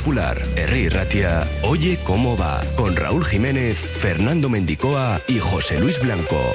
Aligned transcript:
Popular, 0.00 0.40
Herri 0.56 0.88
Ratia, 0.88 1.46
Oye 1.62 1.98
cómo 2.02 2.34
va, 2.34 2.62
con 2.74 2.96
Raúl 2.96 3.22
Jiménez, 3.22 3.76
Fernando 3.76 4.48
Mendicoa 4.48 5.20
y 5.28 5.38
José 5.38 5.78
Luis 5.78 6.00
Blanco. 6.00 6.54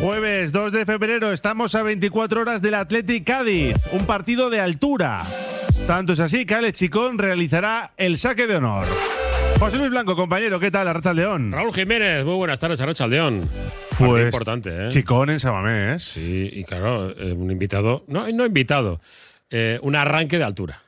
Jueves 0.00 0.52
2 0.52 0.72
de 0.72 0.86
febrero, 0.86 1.32
estamos 1.32 1.74
a 1.74 1.82
24 1.82 2.40
horas 2.40 2.62
del 2.62 2.72
Athletic 2.72 3.26
Cádiz, 3.26 3.76
un 3.92 4.06
partido 4.06 4.48
de 4.48 4.60
altura. 4.60 5.22
Tanto 5.86 6.12
es 6.12 6.20
así 6.20 6.46
que 6.46 6.54
Alex 6.54 6.78
Chicón 6.78 7.18
realizará 7.18 7.92
el 7.96 8.16
saque 8.18 8.46
de 8.46 8.56
honor. 8.56 8.86
José 9.58 9.76
Luis 9.76 9.90
Blanco, 9.90 10.16
compañero, 10.16 10.58
¿qué 10.58 10.70
tal, 10.70 10.88
Arracha 10.88 11.12
León? 11.12 11.52
Raúl 11.52 11.72
Jiménez, 11.72 12.24
muy 12.24 12.34
buenas 12.34 12.58
tardes, 12.58 12.80
Arracha 12.80 13.06
León. 13.06 13.48
Pues, 13.98 14.24
importante, 14.24 14.86
¿eh? 14.86 14.88
Chicón 14.88 15.30
en 15.30 15.40
Samamés. 15.40 16.02
Sí, 16.02 16.50
y 16.52 16.64
claro, 16.64 17.10
eh, 17.10 17.32
un 17.32 17.50
invitado, 17.50 18.04
no, 18.08 18.26
no 18.32 18.46
invitado, 18.46 19.00
eh, 19.50 19.78
un 19.82 19.94
arranque 19.94 20.38
de 20.38 20.44
altura 20.44 20.82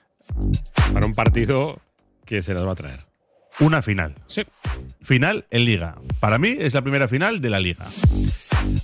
para 0.93 1.07
un 1.07 1.13
partido 1.13 1.81
que 2.25 2.43
se 2.43 2.55
nos 2.55 2.67
va 2.67 2.73
a 2.73 2.77
traer. 2.77 3.01
Una 3.61 3.83
final. 3.83 4.15
Sí. 4.27 4.43
Final 5.03 5.45
en 5.51 5.65
Liga. 5.65 5.97
Para 6.19 6.39
mí 6.39 6.57
es 6.59 6.75
la 6.75 6.83
primera 6.83 7.07
final 7.07 7.41
de 7.41 7.51
la 7.51 7.61
Liga. 7.61 7.85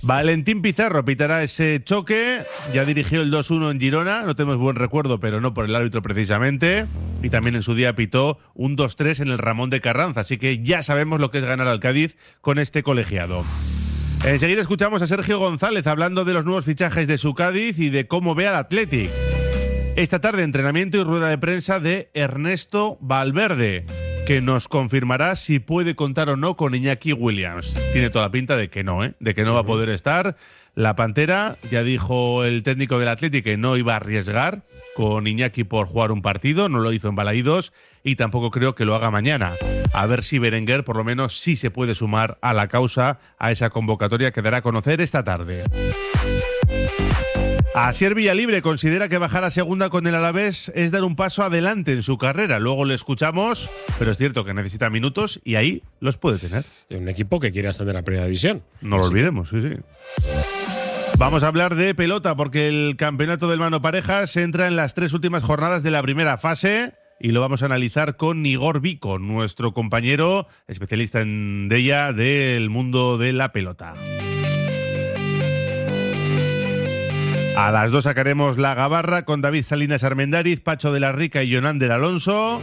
Valentín 0.03 0.61
Pizarro 0.61 1.05
pitará 1.05 1.43
ese 1.43 1.81
choque. 1.83 2.43
Ya 2.73 2.85
dirigió 2.85 3.21
el 3.21 3.31
2-1 3.31 3.71
en 3.71 3.79
Girona. 3.79 4.23
No 4.23 4.35
tenemos 4.35 4.57
buen 4.57 4.75
recuerdo, 4.75 5.19
pero 5.19 5.41
no 5.41 5.53
por 5.53 5.65
el 5.65 5.75
árbitro 5.75 6.01
precisamente. 6.01 6.85
Y 7.21 7.29
también 7.29 7.55
en 7.55 7.63
su 7.63 7.75
día 7.75 7.95
pitó 7.95 8.39
un 8.55 8.75
2-3 8.75 9.21
en 9.21 9.27
el 9.27 9.37
Ramón 9.37 9.69
de 9.69 9.79
Carranza. 9.79 10.21
Así 10.21 10.37
que 10.37 10.63
ya 10.63 10.81
sabemos 10.81 11.19
lo 11.19 11.29
que 11.29 11.37
es 11.37 11.45
ganar 11.45 11.67
al 11.67 11.79
Cádiz 11.79 12.17
con 12.41 12.57
este 12.57 12.81
colegiado. 12.81 13.45
Enseguida 14.25 14.61
escuchamos 14.61 15.01
a 15.01 15.07
Sergio 15.07 15.39
González 15.39 15.87
hablando 15.87 16.25
de 16.25 16.33
los 16.33 16.45
nuevos 16.45 16.65
fichajes 16.65 17.07
de 17.07 17.17
su 17.17 17.33
Cádiz 17.33 17.79
y 17.79 17.89
de 17.89 18.07
cómo 18.07 18.35
ve 18.35 18.47
al 18.47 18.55
Athletic. 18.55 19.09
Esta 19.95 20.19
tarde 20.19 20.43
entrenamiento 20.43 20.97
y 20.97 21.03
rueda 21.03 21.27
de 21.29 21.37
prensa 21.37 21.79
de 21.79 22.09
Ernesto 22.13 22.97
Valverde, 23.01 23.85
que 24.25 24.41
nos 24.41 24.67
confirmará 24.67 25.35
si 25.35 25.59
puede 25.59 25.95
contar 25.95 26.29
o 26.29 26.37
no 26.37 26.55
con 26.55 26.75
Iñaki 26.75 27.13
Williams. 27.13 27.77
Tiene 27.93 28.09
toda 28.09 28.25
la 28.25 28.31
pinta 28.31 28.55
de 28.57 28.69
que 28.69 28.83
no, 28.83 29.03
¿eh? 29.03 29.13
de 29.19 29.33
que 29.33 29.43
no 29.43 29.53
va 29.53 29.61
a 29.61 29.65
poder 29.65 29.89
estar. 29.89 30.35
La 30.73 30.95
Pantera, 30.95 31.57
ya 31.69 31.83
dijo 31.83 32.45
el 32.45 32.63
técnico 32.63 32.97
del 32.97 33.09
Athletic 33.09 33.43
que 33.43 33.57
no 33.57 33.75
iba 33.75 33.93
a 33.93 33.97
arriesgar 33.97 34.63
con 34.95 35.27
Iñaki 35.27 35.63
por 35.63 35.87
jugar 35.87 36.11
un 36.11 36.21
partido, 36.21 36.69
no 36.69 36.79
lo 36.79 36.93
hizo 36.93 37.09
en 37.09 37.15
Balaídos 37.15 37.73
y 38.03 38.15
tampoco 38.15 38.51
creo 38.51 38.75
que 38.75 38.85
lo 38.85 38.95
haga 38.95 39.11
mañana. 39.11 39.55
A 39.93 40.05
ver 40.05 40.23
si 40.23 40.39
Berenguer 40.39 40.83
por 40.85 40.95
lo 40.95 41.03
menos 41.03 41.39
sí 41.39 41.55
se 41.55 41.71
puede 41.71 41.95
sumar 41.95 42.37
a 42.41 42.53
la 42.53 42.67
causa, 42.67 43.19
a 43.37 43.51
esa 43.51 43.69
convocatoria 43.69 44.31
que 44.31 44.41
dará 44.41 44.57
a 44.57 44.61
conocer 44.61 45.01
esta 45.01 45.23
tarde. 45.23 45.63
Asier 47.73 48.15
Villalibre 48.15 48.61
considera 48.61 49.07
que 49.07 49.17
bajar 49.17 49.45
a 49.45 49.51
segunda 49.51 49.89
con 49.89 50.05
el 50.05 50.13
Alavés 50.13 50.71
es 50.75 50.91
dar 50.91 51.03
un 51.03 51.15
paso 51.15 51.43
adelante 51.43 51.93
en 51.93 52.03
su 52.03 52.17
carrera. 52.17 52.59
Luego 52.59 52.83
le 52.83 52.95
escuchamos, 52.95 53.69
pero 53.97 54.11
es 54.11 54.17
cierto 54.17 54.43
que 54.43 54.53
necesita 54.53 54.89
minutos 54.89 55.39
y 55.45 55.55
ahí 55.55 55.81
los 56.01 56.17
puede 56.17 56.37
tener. 56.37 56.65
Un 56.89 57.07
equipo 57.07 57.39
que 57.39 57.51
quiere 57.51 57.69
ascender 57.69 57.95
a 57.95 58.03
primera 58.03 58.25
división. 58.25 58.61
No 58.81 58.97
lo 58.97 59.05
olvidemos, 59.05 59.49
sí, 59.49 59.61
sí. 59.61 59.69
Vamos 61.17 61.43
a 61.43 61.47
hablar 61.47 61.75
de 61.75 61.95
pelota 61.95 62.35
porque 62.35 62.67
el 62.67 62.97
campeonato 62.97 63.49
del 63.49 63.59
mano 63.59 63.81
parejas 63.81 64.35
entra 64.35 64.67
en 64.67 64.75
las 64.75 64.93
tres 64.93 65.13
últimas 65.13 65.43
jornadas 65.43 65.81
de 65.81 65.91
la 65.91 66.01
primera 66.01 66.37
fase 66.37 66.95
y 67.21 67.31
lo 67.31 67.39
vamos 67.39 67.61
a 67.61 67.67
analizar 67.67 68.17
con 68.17 68.45
Igor 68.45 68.81
Vico, 68.81 69.17
nuestro 69.17 69.73
compañero 69.73 70.47
especialista 70.67 71.21
en 71.21 71.69
de 71.69 71.77
ella 71.77 72.11
del 72.11 72.69
mundo 72.69 73.17
de 73.17 73.31
la 73.31 73.53
pelota. 73.53 73.93
A 77.55 77.69
las 77.71 77.91
dos 77.91 78.05
sacaremos 78.05 78.57
la 78.57 78.73
gabarra 78.75 79.25
con 79.25 79.41
David 79.41 79.63
Salinas 79.63 80.03
Armendariz, 80.03 80.61
Pacho 80.61 80.93
de 80.93 81.01
la 81.01 81.11
Rica 81.11 81.43
y 81.43 81.53
Jonander 81.53 81.91
Alonso. 81.91 82.61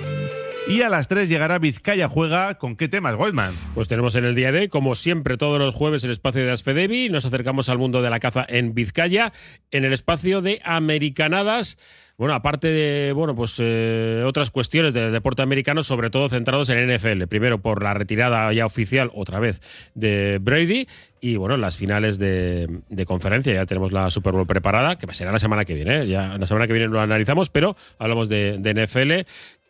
Y 0.67 0.83
a 0.83 0.89
las 0.89 1.09
3 1.09 1.29
llegará 1.29 1.59
Vizcaya 1.59 2.09
Juega. 2.09 2.57
¿Con 2.57 2.77
qué 2.77 2.89
temas, 2.89 3.15
Goldman? 3.15 3.55
Pues 3.75 3.89
tenemos 3.89 4.15
en 4.17 4.25
el 4.25 4.35
día 4.35 4.53
de, 4.53 4.69
como 4.69 4.95
siempre, 4.95 5.37
todos 5.37 5.59
los 5.59 5.75
jueves 5.75 6.05
el 6.05 6.11
espacio 6.11 6.45
de 6.45 6.53
Asfedevi. 6.53 7.09
Nos 7.11 7.25
acercamos 7.25 7.69
al 7.69 7.79
mundo 7.79 8.03
de 8.03 8.11
la 8.11 8.19
caza 8.19 8.45
en 8.49 8.75
Vizcaya, 8.75 9.33
en 9.71 9.85
el 9.85 9.93
espacio 9.93 10.43
de 10.43 10.61
Americanadas. 10.65 11.79
Bueno, 12.19 12.35
aparte 12.35 12.67
de 12.67 13.13
bueno, 13.13 13.37
pues 13.37 13.55
eh, 13.61 14.25
otras 14.27 14.51
cuestiones 14.51 14.93
del 14.93 15.13
deporte 15.13 15.43
americano, 15.43 15.85
sobre 15.85 16.11
todo 16.11 16.29
centrados 16.29 16.69
en 16.69 16.93
NFL. 16.93 17.29
Primero 17.29 17.63
por 17.63 17.85
la 17.85 17.95
retirada 17.95 18.53
ya 18.53 18.67
oficial, 18.67 19.13
otra 19.15 19.39
vez, 19.39 19.61
de 19.95 20.39
Brady. 20.41 20.89
Y 21.21 21.37
bueno, 21.37 21.57
las 21.57 21.77
finales 21.77 22.19
de, 22.19 22.81
conferencia. 23.07 23.55
Ya 23.55 23.67
tenemos 23.67 23.93
la 23.93 24.11
Super 24.11 24.33
Bowl 24.33 24.49
preparada, 24.49 24.99
que 24.99 25.13
será 25.15 25.31
la 25.31 25.39
semana 25.39 25.65
que 25.65 25.75
viene. 25.75 26.03
¿eh? 26.03 26.09
Ya 26.09 26.37
la 26.39 26.47
semana 26.49 26.67
que 26.67 26.73
viene 26.73 26.89
lo 26.89 27.01
analizamos, 27.01 27.51
pero 27.51 27.77
hablamos 28.01 28.29
de, 28.29 28.59
de 28.59 28.85
NFL. 28.85 29.13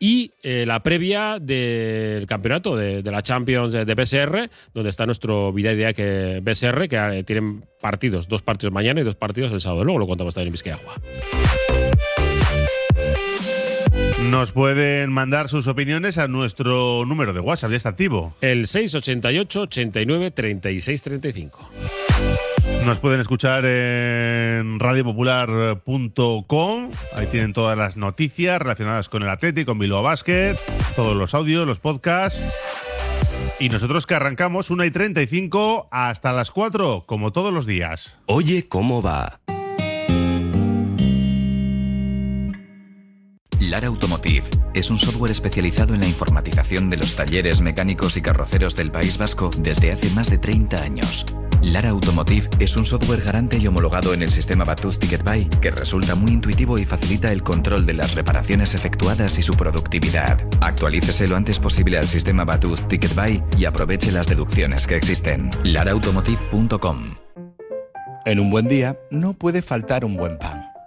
Y 0.00 0.32
eh, 0.42 0.64
la 0.66 0.82
previa 0.82 1.38
del 1.38 2.26
campeonato 2.26 2.76
de, 2.76 3.02
la 3.02 3.22
Champions 3.22 3.72
de, 3.72 3.94
BSR, 3.94 4.48
donde 4.72 4.88
está 4.88 5.04
nuestro 5.04 5.52
Vidal 5.52 5.94
que 5.94 6.40
BSR, 6.42 6.88
que 6.88 6.96
eh, 6.96 7.24
tienen 7.24 7.66
partidos, 7.80 8.28
dos 8.28 8.40
partidos 8.40 8.72
mañana 8.72 9.02
y 9.02 9.04
dos 9.04 9.16
partidos 9.16 9.52
el 9.52 9.60
sábado. 9.60 9.84
Luego 9.84 9.98
lo 9.98 10.06
contamos 10.06 10.34
también 10.34 10.48
en 10.48 10.52
Vizcaya. 10.52 10.78
Nos 14.22 14.52
pueden 14.52 15.12
mandar 15.12 15.48
sus 15.48 15.66
opiniones 15.68 16.18
a 16.18 16.28
nuestro 16.28 17.04
número 17.06 17.32
de 17.32 17.40
WhatsApp, 17.40 17.70
ya 17.70 17.76
está 17.76 17.88
activo. 17.90 18.34
El 18.40 18.66
688 18.66 19.60
89 19.62 20.30
36 20.32 21.02
35. 21.02 21.70
Nos 22.84 22.98
pueden 22.98 23.20
escuchar 23.20 23.64
en 23.64 24.80
radiopopular.com. 24.80 26.90
Ahí 27.14 27.26
tienen 27.26 27.52
todas 27.52 27.78
las 27.78 27.96
noticias 27.96 28.60
relacionadas 28.60 29.08
con 29.08 29.22
el 29.22 29.28
Atlético, 29.28 29.70
con 29.72 29.78
Bilbao 29.78 30.02
Basket, 30.02 30.56
todos 30.96 31.16
los 31.16 31.34
audios, 31.34 31.64
los 31.66 31.78
podcasts. 31.78 32.42
Y 33.60 33.68
nosotros 33.68 34.06
que 34.06 34.14
arrancamos 34.14 34.70
1 34.70 34.84
y 34.84 34.90
35 34.90 35.88
hasta 35.90 36.32
las 36.32 36.50
4, 36.50 37.04
como 37.06 37.32
todos 37.32 37.52
los 37.52 37.66
días. 37.66 38.18
Oye 38.26 38.68
cómo 38.68 39.02
va. 39.02 39.40
Lara 43.68 43.88
Automotive 43.88 44.44
es 44.72 44.88
un 44.88 44.98
software 44.98 45.30
especializado 45.30 45.92
en 45.92 46.00
la 46.00 46.06
informatización 46.06 46.88
de 46.88 46.96
los 46.96 47.14
talleres 47.14 47.60
mecánicos 47.60 48.16
y 48.16 48.22
carroceros 48.22 48.76
del 48.76 48.90
País 48.90 49.18
Vasco 49.18 49.50
desde 49.58 49.92
hace 49.92 50.08
más 50.10 50.30
de 50.30 50.38
30 50.38 50.82
años. 50.82 51.26
Lara 51.60 51.90
Automotive 51.90 52.48
es 52.60 52.76
un 52.76 52.86
software 52.86 53.20
garante 53.20 53.58
y 53.58 53.66
homologado 53.66 54.14
en 54.14 54.22
el 54.22 54.30
sistema 54.30 54.64
Batus 54.64 54.98
Ticket 54.98 55.22
Buy 55.22 55.50
que 55.60 55.70
resulta 55.70 56.14
muy 56.14 56.30
intuitivo 56.30 56.78
y 56.78 56.86
facilita 56.86 57.30
el 57.30 57.42
control 57.42 57.84
de 57.84 57.92
las 57.92 58.14
reparaciones 58.14 58.74
efectuadas 58.74 59.38
y 59.38 59.42
su 59.42 59.52
productividad. 59.52 60.40
Actualícese 60.62 61.28
lo 61.28 61.36
antes 61.36 61.58
posible 61.58 61.98
al 61.98 62.08
sistema 62.08 62.46
Batus 62.46 62.88
Ticket 62.88 63.14
Buy 63.14 63.42
y 63.58 63.66
aproveche 63.66 64.12
las 64.12 64.28
deducciones 64.28 64.86
que 64.86 64.96
existen. 64.96 65.50
laraautomotive.com 65.62 67.16
En 68.24 68.40
un 68.40 68.50
buen 68.50 68.66
día 68.66 68.96
no 69.10 69.34
puede 69.34 69.60
faltar 69.60 70.06
un 70.06 70.16
buen 70.16 70.38
pan. 70.38 70.57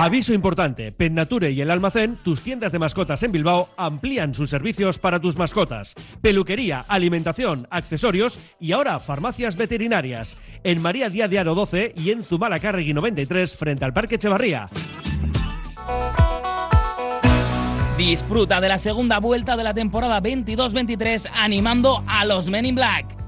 Aviso 0.00 0.32
importante, 0.32 0.92
Pennature 0.92 1.50
y 1.50 1.60
el 1.60 1.72
Almacén, 1.72 2.16
tus 2.22 2.40
tiendas 2.40 2.70
de 2.70 2.78
mascotas 2.78 3.20
en 3.24 3.32
Bilbao, 3.32 3.68
amplían 3.76 4.32
sus 4.32 4.48
servicios 4.48 5.00
para 5.00 5.18
tus 5.18 5.36
mascotas. 5.36 5.96
Peluquería, 6.22 6.84
alimentación, 6.86 7.66
accesorios 7.68 8.38
y 8.60 8.70
ahora 8.70 9.00
farmacias 9.00 9.56
veterinarias. 9.56 10.38
En 10.62 10.80
María 10.80 11.10
Díaz 11.10 11.28
de 11.30 11.40
Aro 11.40 11.56
12 11.56 11.94
y 11.96 12.12
en 12.12 12.22
Zumalacárregui 12.22 12.94
93 12.94 13.56
frente 13.56 13.84
al 13.84 13.92
Parque 13.92 14.14
Echevarría. 14.14 14.68
Disfruta 17.96 18.60
de 18.60 18.68
la 18.68 18.78
segunda 18.78 19.18
vuelta 19.18 19.56
de 19.56 19.64
la 19.64 19.74
temporada 19.74 20.22
22-23 20.22 21.28
animando 21.34 22.04
a 22.06 22.24
los 22.24 22.48
Men 22.48 22.66
in 22.66 22.76
Black. 22.76 23.27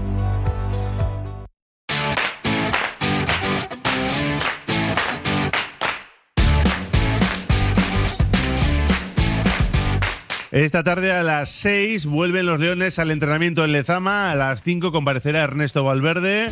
Esta 10.51 10.83
tarde 10.83 11.13
a 11.13 11.23
las 11.23 11.49
6 11.49 12.07
vuelven 12.07 12.45
los 12.45 12.59
Leones 12.59 12.99
al 12.99 13.09
entrenamiento 13.09 13.63
en 13.63 13.71
Lezama. 13.71 14.33
A 14.33 14.35
las 14.35 14.63
5 14.63 14.91
comparecerá 14.91 15.43
Ernesto 15.43 15.85
Valverde 15.85 16.49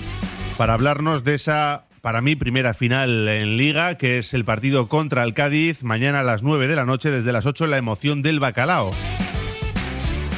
para 0.58 0.74
hablarnos 0.74 1.26
de 1.26 1.36
esa, 1.36 1.88
para 2.00 2.22
mí, 2.22 2.38
primera 2.38 2.74
final 2.74 3.28
en 3.28 3.58
Liga, 3.58 3.96
que 3.96 4.18
es 4.18 4.34
el 4.34 4.46
partido 4.46 4.88
contra 4.88 5.24
el 5.24 5.34
Cádiz, 5.34 5.84
mañana 5.84 6.22
a 6.22 6.24
las 6.24 6.44
9 6.44 6.70
de 6.70 6.78
la 6.78 6.86
noche, 6.86 7.12
desde 7.12 7.34
las 7.34 7.46
8, 7.46 7.68
la 7.68 7.78
emoción 7.78 8.22
del 8.22 8.40
bacalao. 8.40 8.94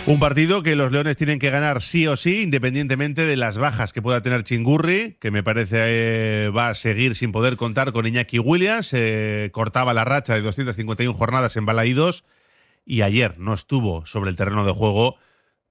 Un 0.08 0.20
partido 0.20 0.64
que 0.64 0.76
los 0.76 0.92
Leones 0.92 1.16
tienen 1.16 1.38
que 1.38 1.52
ganar 1.52 1.84
sí 1.84 2.08
o 2.08 2.18
sí, 2.18 2.42
independientemente 2.42 3.28
de 3.28 3.38
las 3.38 3.60
bajas 3.60 3.94
que 3.94 4.02
pueda 4.02 4.24
tener 4.24 4.44
Chingurri, 4.44 5.18
que 5.20 5.30
me 5.30 5.44
parece 5.44 5.78
eh, 5.78 6.50
va 6.50 6.70
a 6.70 6.74
seguir 6.74 7.14
sin 7.14 7.32
poder 7.32 7.58
contar 7.58 7.92
con 7.92 8.08
Iñaki 8.08 8.40
Williams. 8.40 8.90
Eh, 8.94 9.52
cortaba 9.54 9.94
la 9.94 10.04
racha 10.04 10.34
de 10.34 10.42
251 10.42 11.14
jornadas 11.14 11.56
en 11.58 11.68
Balaídos 11.68 12.26
y 12.86 13.02
ayer 13.02 13.38
no 13.38 13.54
estuvo 13.54 14.06
sobre 14.06 14.30
el 14.30 14.38
terreno 14.38 14.66
de 14.66 14.74
juego, 14.74 15.18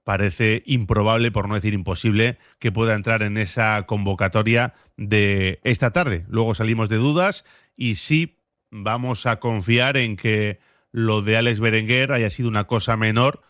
parece 0.03 0.63
improbable, 0.65 1.31
por 1.31 1.47
no 1.47 1.55
decir 1.55 1.73
imposible, 1.73 2.37
que 2.59 2.71
pueda 2.71 2.95
entrar 2.95 3.21
en 3.23 3.37
esa 3.37 3.85
convocatoria 3.85 4.73
de 4.97 5.59
esta 5.63 5.91
tarde. 5.91 6.25
Luego 6.27 6.55
salimos 6.55 6.89
de 6.89 6.97
dudas 6.97 7.45
y 7.75 7.95
sí 7.95 8.39
vamos 8.71 9.25
a 9.25 9.39
confiar 9.39 9.97
en 9.97 10.15
que 10.15 10.59
lo 10.91 11.21
de 11.21 11.37
Alex 11.37 11.59
Berenguer 11.59 12.11
haya 12.11 12.29
sido 12.29 12.49
una 12.49 12.65
cosa 12.65 12.97
menor, 12.97 13.41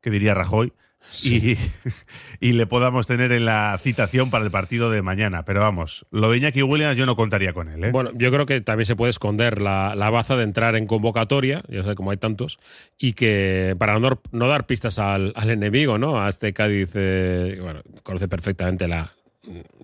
que 0.00 0.10
diría 0.10 0.34
Rajoy, 0.34 0.72
y, 1.24 1.56
y, 2.40 2.52
le 2.52 2.66
podamos 2.66 3.06
tener 3.06 3.32
en 3.32 3.44
la 3.44 3.78
citación 3.82 4.30
para 4.30 4.44
el 4.44 4.50
partido 4.50 4.90
de 4.90 5.02
mañana. 5.02 5.44
Pero 5.44 5.60
vamos, 5.60 6.06
lo 6.10 6.30
de 6.30 6.38
Iñaki 6.38 6.62
Williams 6.62 6.96
yo 6.96 7.06
no 7.06 7.16
contaría 7.16 7.52
con 7.52 7.68
él. 7.68 7.84
¿eh? 7.84 7.90
Bueno, 7.90 8.10
yo 8.14 8.30
creo 8.30 8.46
que 8.46 8.60
también 8.60 8.86
se 8.86 8.96
puede 8.96 9.10
esconder 9.10 9.60
la, 9.60 9.94
la 9.96 10.10
baza 10.10 10.36
de 10.36 10.44
entrar 10.44 10.76
en 10.76 10.86
convocatoria, 10.86 11.62
ya 11.68 11.82
sé 11.82 11.94
como 11.94 12.10
hay 12.10 12.16
tantos, 12.16 12.58
y 12.98 13.14
que 13.14 13.74
para 13.78 13.98
no, 13.98 14.20
no 14.32 14.48
dar 14.48 14.66
pistas 14.66 14.98
al, 14.98 15.32
al, 15.36 15.50
enemigo, 15.50 15.98
¿no? 15.98 16.22
A 16.22 16.28
este 16.28 16.52
Cádiz, 16.52 16.90
eh, 16.94 17.58
bueno, 17.60 17.82
conoce 18.02 18.28
perfectamente 18.28 18.88
la, 18.88 19.12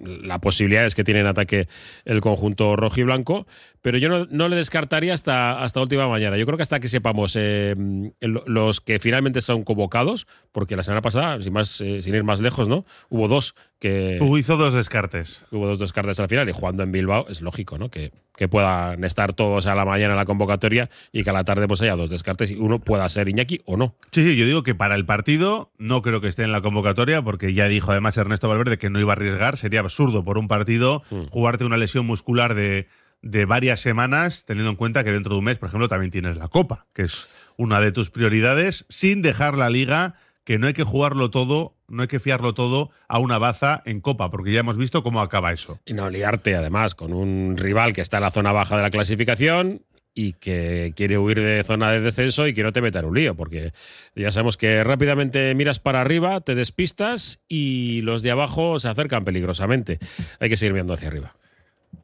la 0.00 0.40
posibilidad 0.40 0.84
es 0.84 0.94
que 0.94 1.04
tiene 1.04 1.20
en 1.20 1.26
ataque 1.26 1.68
el 2.04 2.20
conjunto 2.20 2.76
rojo 2.76 3.00
y 3.00 3.04
blanco, 3.04 3.46
pero 3.82 3.98
yo 3.98 4.08
no, 4.08 4.26
no, 4.30 4.48
le 4.48 4.56
descartaría 4.56 5.14
hasta, 5.14 5.62
hasta 5.62 5.80
última 5.80 6.08
mañana. 6.08 6.36
Yo 6.36 6.46
creo 6.46 6.56
que 6.56 6.62
hasta 6.62 6.80
que 6.80 6.88
sepamos 6.88 7.34
eh, 7.36 7.74
los 8.20 8.80
que 8.80 8.98
finalmente 8.98 9.42
son 9.42 9.64
convocados, 9.64 10.26
porque 10.52 10.76
la 10.76 10.82
semana 10.82 11.02
pasada, 11.02 11.40
sin, 11.40 11.52
más, 11.52 11.80
eh, 11.80 12.02
sin 12.02 12.14
ir 12.14 12.24
más 12.24 12.40
lejos, 12.40 12.68
¿no? 12.68 12.84
Hubo 13.08 13.28
dos 13.28 13.54
que. 13.78 14.18
Hubo 14.20 14.38
hizo 14.38 14.56
dos 14.56 14.74
descartes. 14.74 15.46
Hubo 15.50 15.66
dos 15.66 15.78
descartes 15.78 16.18
al 16.20 16.28
final 16.28 16.48
y 16.48 16.52
jugando 16.52 16.82
en 16.82 16.92
Bilbao 16.92 17.26
es 17.28 17.42
lógico, 17.42 17.78
¿no? 17.78 17.90
Que, 17.90 18.12
que 18.36 18.48
puedan 18.48 19.04
estar 19.04 19.32
todos 19.32 19.66
a 19.66 19.74
la 19.74 19.84
mañana 19.84 20.14
en 20.14 20.18
la 20.18 20.24
convocatoria 20.24 20.90
y 21.12 21.24
que 21.24 21.30
a 21.30 21.32
la 21.32 21.44
tarde 21.44 21.68
pues 21.68 21.82
haya 21.82 21.96
dos 21.96 22.10
descartes 22.10 22.50
y 22.50 22.56
uno 22.56 22.78
pueda 22.78 23.08
ser 23.08 23.28
Iñaki 23.28 23.60
o 23.64 23.76
no. 23.76 23.94
Sí, 24.12 24.24
sí, 24.24 24.36
yo 24.36 24.46
digo 24.46 24.62
que 24.62 24.74
para 24.74 24.94
el 24.94 25.04
partido 25.04 25.70
no 25.78 26.02
creo 26.02 26.20
que 26.20 26.28
esté 26.28 26.44
en 26.44 26.52
la 26.52 26.62
convocatoria 26.62 27.22
porque 27.22 27.54
ya 27.54 27.68
dijo 27.68 27.92
además 27.92 28.16
Ernesto 28.16 28.48
Valverde 28.48 28.78
que 28.78 28.90
no 28.90 29.00
iba 29.00 29.12
a 29.12 29.16
arriesgar. 29.16 29.56
Sería 29.56 29.80
absurdo 29.80 30.24
por 30.24 30.38
un 30.38 30.48
partido 30.48 31.02
mm. 31.10 31.26
jugarte 31.30 31.64
una 31.64 31.76
lesión 31.76 32.06
muscular 32.06 32.54
de 32.54 32.88
de 33.22 33.44
varias 33.44 33.80
semanas, 33.80 34.44
teniendo 34.44 34.70
en 34.70 34.76
cuenta 34.76 35.04
que 35.04 35.12
dentro 35.12 35.32
de 35.32 35.38
un 35.38 35.44
mes, 35.44 35.58
por 35.58 35.68
ejemplo, 35.68 35.88
también 35.88 36.10
tienes 36.10 36.36
la 36.36 36.48
Copa, 36.48 36.86
que 36.92 37.02
es 37.02 37.28
una 37.56 37.80
de 37.80 37.92
tus 37.92 38.10
prioridades, 38.10 38.86
sin 38.88 39.22
dejar 39.22 39.56
la 39.58 39.70
liga, 39.70 40.14
que 40.44 40.58
no 40.58 40.66
hay 40.66 40.74
que 40.74 40.84
jugarlo 40.84 41.30
todo, 41.30 41.75
no 41.88 42.02
hay 42.02 42.08
que 42.08 42.20
fiarlo 42.20 42.54
todo 42.54 42.90
a 43.08 43.18
una 43.18 43.38
baza 43.38 43.82
en 43.84 44.00
Copa, 44.00 44.30
porque 44.30 44.52
ya 44.52 44.60
hemos 44.60 44.76
visto 44.76 45.02
cómo 45.02 45.20
acaba 45.20 45.52
eso. 45.52 45.80
Y 45.84 45.94
no 45.94 46.10
liarte, 46.10 46.56
además, 46.56 46.94
con 46.94 47.12
un 47.12 47.56
rival 47.56 47.92
que 47.92 48.00
está 48.00 48.18
en 48.18 48.24
la 48.24 48.30
zona 48.30 48.52
baja 48.52 48.76
de 48.76 48.82
la 48.82 48.90
clasificación 48.90 49.82
y 50.14 50.32
que 50.32 50.94
quiere 50.96 51.18
huir 51.18 51.40
de 51.40 51.62
zona 51.62 51.92
de 51.92 52.00
descenso 52.00 52.46
y 52.46 52.54
que 52.54 52.62
no 52.62 52.72
te 52.72 52.80
meta 52.80 53.00
en 53.00 53.04
un 53.04 53.14
lío, 53.14 53.36
porque 53.36 53.72
ya 54.14 54.32
sabemos 54.32 54.56
que 54.56 54.82
rápidamente 54.82 55.54
miras 55.54 55.78
para 55.78 56.00
arriba, 56.00 56.40
te 56.40 56.54
despistas 56.54 57.40
y 57.48 58.00
los 58.00 58.22
de 58.22 58.30
abajo 58.30 58.78
se 58.78 58.88
acercan 58.88 59.24
peligrosamente. 59.24 59.98
Hay 60.40 60.48
que 60.48 60.56
seguir 60.56 60.72
viendo 60.72 60.94
hacia 60.94 61.08
arriba. 61.08 61.34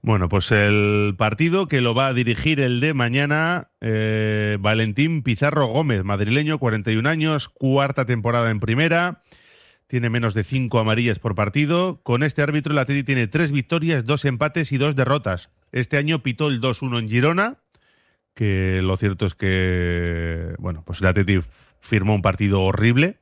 Bueno, 0.03 0.29
pues 0.29 0.51
el 0.51 1.15
partido 1.17 1.69
que 1.69 1.81
lo 1.81 1.95
va 1.95 2.09
a 2.09 2.13
dirigir 2.13 2.61
el 2.61 2.81
de 2.81 2.93
mañana, 2.93 3.69
eh, 3.81 4.59
Valentín 4.61 5.23
Pizarro 5.23 5.67
Gómez, 5.67 6.03
madrileño, 6.03 6.59
41 6.59 7.09
años, 7.09 7.49
cuarta 7.49 8.05
temporada 8.05 8.51
en 8.51 8.61
primera, 8.61 9.23
tiene 9.93 10.09
menos 10.09 10.33
de 10.33 10.43
cinco 10.43 10.79
amarillas 10.79 11.19
por 11.19 11.35
partido. 11.35 12.01
Con 12.03 12.23
este 12.23 12.41
árbitro 12.41 12.73
el 12.73 12.79
Atleti 12.79 13.03
tiene 13.03 13.27
tres 13.27 13.53
victorias, 13.53 14.07
dos 14.07 14.25
empates 14.25 14.73
y 14.73 14.79
dos 14.79 14.97
derrotas. 14.97 15.51
Este 15.71 15.99
año 15.99 16.23
pitó 16.23 16.49
el 16.49 16.63
2-1 16.63 16.99
en 16.99 17.11
Girona, 17.11 17.59
que 18.33 18.81
lo 18.83 18.97
cierto 18.97 19.27
es 19.27 19.35
que, 19.35 20.55
bueno, 20.57 20.83
pues 20.87 21.03
el 21.03 21.09
Atleti 21.09 21.41
firmó 21.81 22.15
un 22.15 22.23
partido 22.23 22.63
horrible 22.63 23.19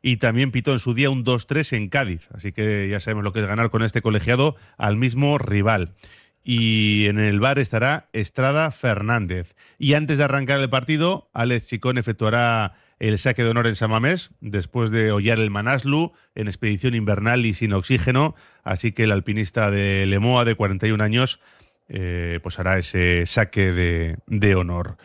y 0.00 0.16
también 0.16 0.52
pitó 0.52 0.72
en 0.72 0.78
su 0.78 0.94
día 0.94 1.10
un 1.10 1.22
2-3 1.22 1.76
en 1.76 1.90
Cádiz. 1.90 2.26
Así 2.32 2.50
que 2.50 2.88
ya 2.88 2.98
sabemos 2.98 3.22
lo 3.22 3.34
que 3.34 3.40
es 3.40 3.46
ganar 3.46 3.68
con 3.68 3.82
este 3.82 4.00
colegiado 4.00 4.56
al 4.78 4.96
mismo 4.96 5.36
rival. 5.36 5.96
Y 6.42 7.08
en 7.08 7.18
el 7.18 7.40
bar 7.40 7.58
estará 7.58 8.08
Estrada 8.14 8.72
Fernández. 8.72 9.54
Y 9.78 9.92
antes 9.92 10.16
de 10.16 10.24
arrancar 10.24 10.60
el 10.60 10.70
partido, 10.70 11.28
Alex 11.34 11.66
Chicón 11.66 11.98
efectuará 11.98 12.72
el 12.98 13.18
saque 13.18 13.44
de 13.44 13.50
honor 13.50 13.66
en 13.66 13.76
Samamés, 13.76 14.30
después 14.40 14.90
de 14.90 15.12
hollar 15.12 15.38
el 15.38 15.50
Manaslu 15.50 16.12
en 16.34 16.48
expedición 16.48 16.94
invernal 16.94 17.44
y 17.44 17.54
sin 17.54 17.72
oxígeno. 17.72 18.34
Así 18.62 18.92
que 18.92 19.04
el 19.04 19.12
alpinista 19.12 19.70
de 19.70 20.06
Lemoa, 20.06 20.44
de 20.44 20.54
41 20.54 21.02
años, 21.02 21.40
eh, 21.88 22.40
pues 22.42 22.58
hará 22.58 22.78
ese 22.78 23.26
saque 23.26 23.72
de, 23.72 24.16
de 24.26 24.54
honor. 24.54 24.96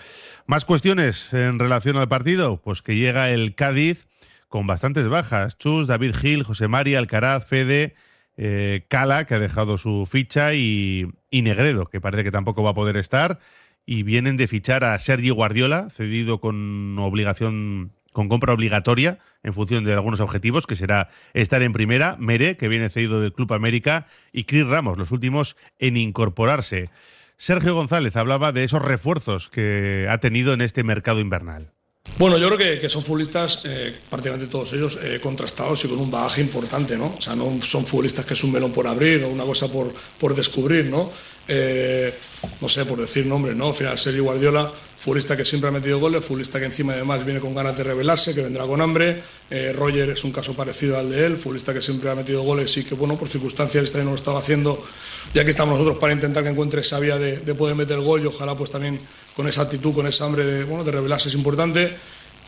Más 0.48 0.66
cuestiones 0.66 1.34
en 1.34 1.60
relación 1.60 1.98
al 1.98 2.08
partido, 2.08 2.62
pues 2.62 2.82
que 2.82 2.96
llega 2.96 3.30
el 3.30 3.56
Cádiz 3.56 4.08
con 4.48 4.68
bastantes 4.68 5.08
bajas. 5.08 5.58
Chus, 5.58 5.88
David 5.88 6.16
Gil, 6.16 6.44
José 6.44 6.68
María, 6.68 7.00
Alcaraz, 7.00 7.46
Fede, 7.46 7.96
eh, 8.38 8.86
Cala, 8.90 9.26
que 9.26 9.36
ha 9.36 9.40
dejado 9.40 9.78
su 9.78 10.06
ficha, 10.06 10.54
y, 10.54 11.08
y, 11.30 11.42
Negredo, 11.42 11.86
que 11.86 12.02
parece 12.02 12.24
que 12.24 12.32
tampoco 12.32 12.64
va 12.64 12.72
a 12.72 12.76
poder 12.76 12.98
estar. 12.98 13.40
Y 13.86 14.04
vienen 14.04 14.38
de 14.38 14.48
fichar 14.48 14.84
a 14.84 14.98
Sergi 15.00 15.30
Guardiola, 15.30 15.90
cedido 15.90 16.40
con 16.40 16.98
obligación, 17.00 17.92
con 18.14 18.30
compra 18.30 18.54
obligatoria 18.54 19.20
en 19.44 19.54
función 19.54 19.84
de 19.84 19.94
algunos 19.94 20.20
objetivos, 20.20 20.68
que 20.68 20.76
será 20.76 21.10
estar 21.34 21.62
en 21.62 21.74
primera. 21.74 22.16
Mere, 22.20 22.58
que 22.58 22.68
viene 22.68 22.90
cedido 22.90 23.22
del 23.22 23.34
Club 23.34 23.54
América, 23.54 24.08
y 24.32 24.44
Chris 24.44 24.68
Ramos, 24.68 24.98
los 24.98 25.12
últimos 25.12 25.58
en 25.80 25.98
incorporarse. 25.98 26.90
Sergio 27.38 27.74
González 27.74 28.16
hablaba 28.16 28.52
de 28.52 28.64
esos 28.64 28.84
refuerzos 28.84 29.50
que 29.50 30.08
ha 30.10 30.20
tenido 30.20 30.54
en 30.54 30.62
este 30.62 30.84
mercado 30.84 31.20
invernal. 31.20 31.74
Bueno, 32.18 32.38
yo 32.38 32.50
creo 32.52 32.80
que, 32.80 32.90
son 32.90 33.04
futbolistas, 33.04 33.62
eh, 33.66 33.96
prácticamente 34.10 34.48
todos 34.48 34.74
ellos, 34.74 34.98
eh, 35.02 35.20
contrastados 35.20 35.84
y 35.86 35.88
con 35.88 36.00
un 36.00 36.10
bagaje 36.10 36.42
importante, 36.42 36.98
¿no? 36.98 37.16
O 37.18 37.22
sea, 37.22 37.36
no 37.36 37.60
son 37.62 37.86
futbolistas 37.86 38.26
que 38.26 38.34
es 38.34 38.44
un 38.44 38.52
melón 38.52 38.72
por 38.72 38.88
abrir 38.88 39.24
o 39.24 39.30
una 39.30 39.44
cosa 39.44 39.68
por, 39.72 39.94
por 40.20 40.36
descubrir, 40.36 40.86
¿no? 40.86 41.12
Eh, 41.48 42.14
no 42.60 42.70
sé, 42.70 42.86
por 42.86 43.00
decir 43.00 43.26
nombres, 43.26 43.56
¿no? 43.56 43.70
Al 43.70 43.76
final, 43.76 44.00
Sergio 44.00 44.24
Guardiola, 44.24 44.72
futbolista 45.02 45.36
que 45.36 45.44
siempre 45.44 45.68
ha 45.68 45.72
metido 45.72 46.00
goles, 46.00 46.24
futbolista 46.24 46.60
que 46.60 46.66
encima 46.66 46.94
además 46.94 47.26
viene 47.26 47.40
con 47.40 47.56
ganas 47.56 47.76
de 47.76 47.84
rebelarse, 47.84 48.36
que 48.36 48.42
vendrá 48.42 48.68
con 48.68 48.80
hambre. 48.82 49.24
Eh, 49.50 49.74
Roger 49.76 50.12
es 50.12 50.24
un 50.24 50.32
caso 50.32 50.54
parecido 50.54 50.96
al 50.96 51.10
de 51.10 51.26
él, 51.26 51.38
futbolista 51.38 51.74
que 51.74 51.82
siempre 51.82 52.12
ha 52.12 52.16
metido 52.16 52.44
goles 52.44 52.78
y 52.78 52.84
que, 52.84 52.94
bueno, 52.94 53.16
por 53.16 53.28
circunstancias 53.28 53.86
este 53.86 53.98
año 53.98 54.06
no 54.06 54.12
lo 54.12 54.18
estaba 54.18 54.38
haciendo. 54.38 54.86
Y 55.34 55.40
aquí 55.40 55.50
estamos 55.50 55.74
nosotros 55.74 55.98
para 55.98 56.14
intentar 56.14 56.44
que 56.44 56.50
encuentre 56.50 56.82
esa 56.82 57.00
vía 57.00 57.18
de, 57.18 57.38
de 57.38 57.56
poder 57.56 57.76
meter 57.76 58.00
gol 58.00 58.22
y 58.22 58.28
ojalá 58.28 58.56
pues 58.56 58.70
también 58.70 59.00
con 59.36 59.48
esa 59.48 59.64
actitud, 59.64 59.92
con 59.92 60.06
esa 60.06 60.26
hambre 60.26 60.46
de, 60.46 60.64
bueno, 60.66 60.84
de 60.84 60.92
rebelarse 60.92 61.30
es 61.30 61.36
importante. 61.36 61.96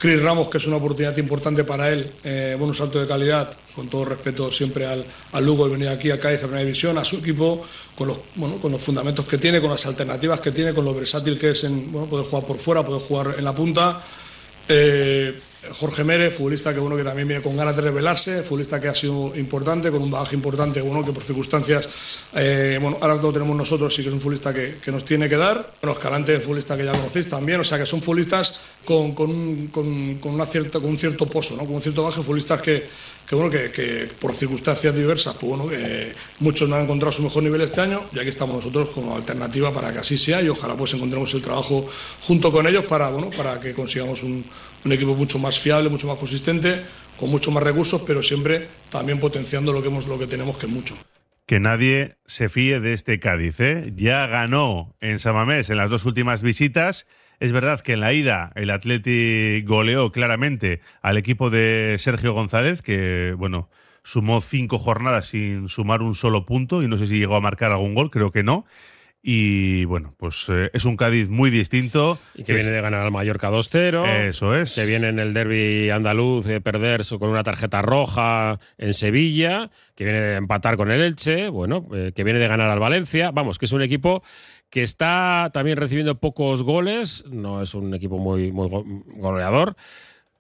Chris 0.03 0.21
Ramos, 0.21 0.49
que 0.49 0.57
es 0.57 0.67
una 0.67 0.75
oportunidad 0.75 1.15
importante 1.15 1.63
para 1.63 1.89
él, 1.89 2.11
eh, 2.25 2.55
bueno, 2.57 2.71
un 2.71 2.75
salto 2.75 2.99
de 2.99 3.07
calidad, 3.07 3.55
con 3.73 3.87
todo 3.87 4.03
respeto 4.03 4.51
siempre 4.51 4.85
al, 4.85 5.01
al 5.31 5.45
Lugo, 5.45 5.65
el 5.65 5.71
venir 5.71 5.87
aquí 5.87 6.11
a 6.11 6.19
Cádiz 6.19 6.39
a 6.39 6.47
Primera 6.47 6.65
División, 6.65 6.97
a 6.97 7.05
su 7.05 7.19
equipo, 7.19 7.65
con 7.95 8.09
los, 8.09 8.17
bueno, 8.35 8.57
con 8.57 8.73
los 8.73 8.81
fundamentos 8.81 9.25
que 9.25 9.37
tiene, 9.37 9.61
con 9.61 9.69
las 9.69 9.85
alternativas 9.85 10.41
que 10.41 10.51
tiene, 10.51 10.73
con 10.73 10.83
lo 10.83 10.93
versátil 10.93 11.39
que 11.39 11.51
es 11.51 11.63
en 11.63 11.89
bueno, 11.89 12.07
poder 12.07 12.25
jugar 12.25 12.45
por 12.45 12.57
fuera, 12.57 12.83
poder 12.83 13.01
jugar 13.01 13.35
en 13.37 13.45
la 13.45 13.55
punta. 13.55 14.03
Eh, 14.67 15.39
Jorge 15.71 16.03
Mérez, 16.03 16.35
futbolista 16.35 16.73
que 16.73 16.79
bueno 16.79 16.95
que 16.95 17.03
también 17.03 17.27
viene 17.27 17.41
con 17.41 17.55
ganas 17.55 17.75
de 17.75 17.81
revelarse, 17.81 18.43
futbolista 18.43 18.81
que 18.81 18.89
ha 18.89 18.95
sido 18.95 19.33
importante, 19.35 19.89
con 19.91 20.01
un 20.01 20.11
bagaje 20.11 20.35
importante, 20.35 20.81
bueno, 20.81 21.05
que 21.05 21.11
por 21.11 21.23
circunstancias, 21.23 21.87
eh, 22.35 22.77
bueno, 22.81 22.97
ahora 23.01 23.15
lo 23.15 23.31
tenemos 23.31 23.55
nosotros, 23.55 23.93
sí 23.93 24.01
que 24.01 24.09
es 24.09 24.13
un 24.13 24.19
futbolista 24.19 24.53
que, 24.53 24.75
que 24.83 24.91
nos 24.91 25.05
tiene 25.05 25.29
que 25.29 25.37
dar. 25.37 25.71
Bueno, 25.81 25.93
Escalante, 25.93 26.39
futbolista 26.39 26.75
que 26.75 26.85
ya 26.85 26.91
conocéis 26.91 27.29
también, 27.29 27.61
o 27.61 27.63
sea 27.63 27.77
que 27.77 27.85
son 27.85 28.01
futbolistas 28.01 28.61
con, 28.83 29.13
con, 29.13 29.29
un, 29.29 29.67
con, 29.67 30.15
con 30.15 30.39
un 30.39 30.97
cierto 30.97 31.25
pozo, 31.27 31.55
¿no? 31.55 31.65
con 31.65 31.75
un 31.75 31.81
cierto 31.81 32.03
bagaje, 32.03 32.21
futbolistas 32.21 32.61
que, 32.61 32.83
que 33.27 33.35
bueno, 33.35 33.49
que, 33.49 33.71
que, 33.71 34.09
por 34.19 34.33
circunstancias 34.33 34.93
diversas, 34.93 35.35
pues 35.35 35.57
bueno, 35.57 35.71
muchos 36.39 36.67
no 36.67 36.75
han 36.75 36.83
encontrado 36.83 37.11
su 37.11 37.23
mejor 37.23 37.43
nivel 37.43 37.61
este 37.61 37.81
año 37.81 38.01
y 38.11 38.19
aquí 38.19 38.29
estamos 38.29 38.57
nosotros 38.57 38.89
como 38.89 39.15
alternativa 39.15 39.71
para 39.71 39.93
que 39.93 39.99
así 39.99 40.17
sea 40.17 40.41
y 40.41 40.49
ojalá 40.49 40.75
pues 40.75 40.93
encontremos 40.93 41.33
el 41.33 41.41
trabajo 41.41 41.87
junto 42.21 42.51
con 42.51 42.67
ellos 42.67 42.85
para, 42.85 43.09
bueno, 43.09 43.29
para 43.29 43.59
que 43.59 43.73
consigamos 43.73 44.23
un, 44.23 44.43
un 44.85 44.91
equipo 44.91 45.15
mucho 45.15 45.39
más 45.39 45.59
fiable, 45.59 45.89
mucho 45.89 46.07
más 46.07 46.17
consistente, 46.17 46.81
con 47.19 47.29
mucho 47.29 47.51
más 47.51 47.63
recursos, 47.63 48.01
pero 48.01 48.23
siempre 48.23 48.67
también 48.91 49.19
potenciando 49.19 49.73
lo 49.73 49.81
que, 49.81 49.87
hemos, 49.87 50.07
lo 50.07 50.19
que 50.19 50.27
tenemos, 50.27 50.57
que 50.57 50.67
mucho. 50.67 50.95
Que 51.45 51.59
nadie 51.59 52.15
se 52.25 52.49
fíe 52.49 52.79
de 52.79 52.93
este 52.93 53.19
Cádiz. 53.19 53.59
¿eh? 53.59 53.93
Ya 53.95 54.27
ganó 54.27 54.95
en 55.01 55.19
Samamés 55.19 55.69
en 55.69 55.77
las 55.77 55.89
dos 55.89 56.05
últimas 56.05 56.41
visitas. 56.41 57.05
Es 57.39 57.51
verdad 57.51 57.81
que 57.81 57.93
en 57.93 57.99
la 57.99 58.13
ida 58.13 58.51
el 58.55 58.69
Atleti 58.69 59.61
goleó 59.63 60.11
claramente 60.11 60.81
al 61.01 61.17
equipo 61.17 61.49
de 61.49 61.97
Sergio 61.99 62.33
González, 62.33 62.81
que, 62.81 63.35
bueno, 63.37 63.69
sumó 64.03 64.41
cinco 64.41 64.77
jornadas 64.77 65.27
sin 65.27 65.67
sumar 65.69 66.01
un 66.01 66.15
solo 66.15 66.45
punto 66.45 66.83
y 66.83 66.87
no 66.87 66.97
sé 66.97 67.07
si 67.07 67.17
llegó 67.17 67.35
a 67.35 67.41
marcar 67.41 67.71
algún 67.71 67.95
gol, 67.95 68.11
creo 68.11 68.31
que 68.31 68.43
no. 68.43 68.65
Y 69.25 69.85
bueno, 69.85 70.13
pues 70.17 70.47
eh, 70.49 70.69
es 70.73 70.83
un 70.83 70.97
Cádiz 70.97 71.29
muy 71.29 71.49
distinto. 71.49 72.19
Y 72.35 72.43
que 72.43 72.53
viene 72.53 72.71
de 72.71 72.81
ganar 72.81 73.05
al 73.05 73.11
Mallorca 73.11 73.49
2-0. 73.49 74.05
Eso 74.27 74.53
es. 74.53 74.75
Que 74.75 74.85
viene 74.85 75.07
en 75.07 75.17
el 75.17 75.33
derby 75.33 75.89
andaluz 75.91 76.45
de 76.45 76.59
perder 76.59 77.05
con 77.17 77.29
una 77.29 77.41
tarjeta 77.41 77.81
roja 77.81 78.59
en 78.77 78.93
Sevilla. 78.93 79.71
Que 79.95 80.03
viene 80.03 80.19
de 80.19 80.35
empatar 80.35 80.75
con 80.75 80.91
el 80.91 80.99
Elche. 80.99 81.47
Bueno, 81.47 81.87
eh, 81.93 82.11
que 82.13 82.25
viene 82.25 82.39
de 82.39 82.49
ganar 82.49 82.69
al 82.69 82.79
Valencia. 82.79 83.31
Vamos, 83.31 83.59
que 83.59 83.65
es 83.65 83.71
un 83.71 83.81
equipo 83.81 84.23
que 84.69 84.83
está 84.83 85.51
también 85.53 85.77
recibiendo 85.77 86.19
pocos 86.19 86.61
goles. 86.61 87.23
No 87.31 87.61
es 87.61 87.75
un 87.75 87.93
equipo 87.93 88.17
muy, 88.17 88.51
muy 88.51 88.69
goleador 89.15 89.77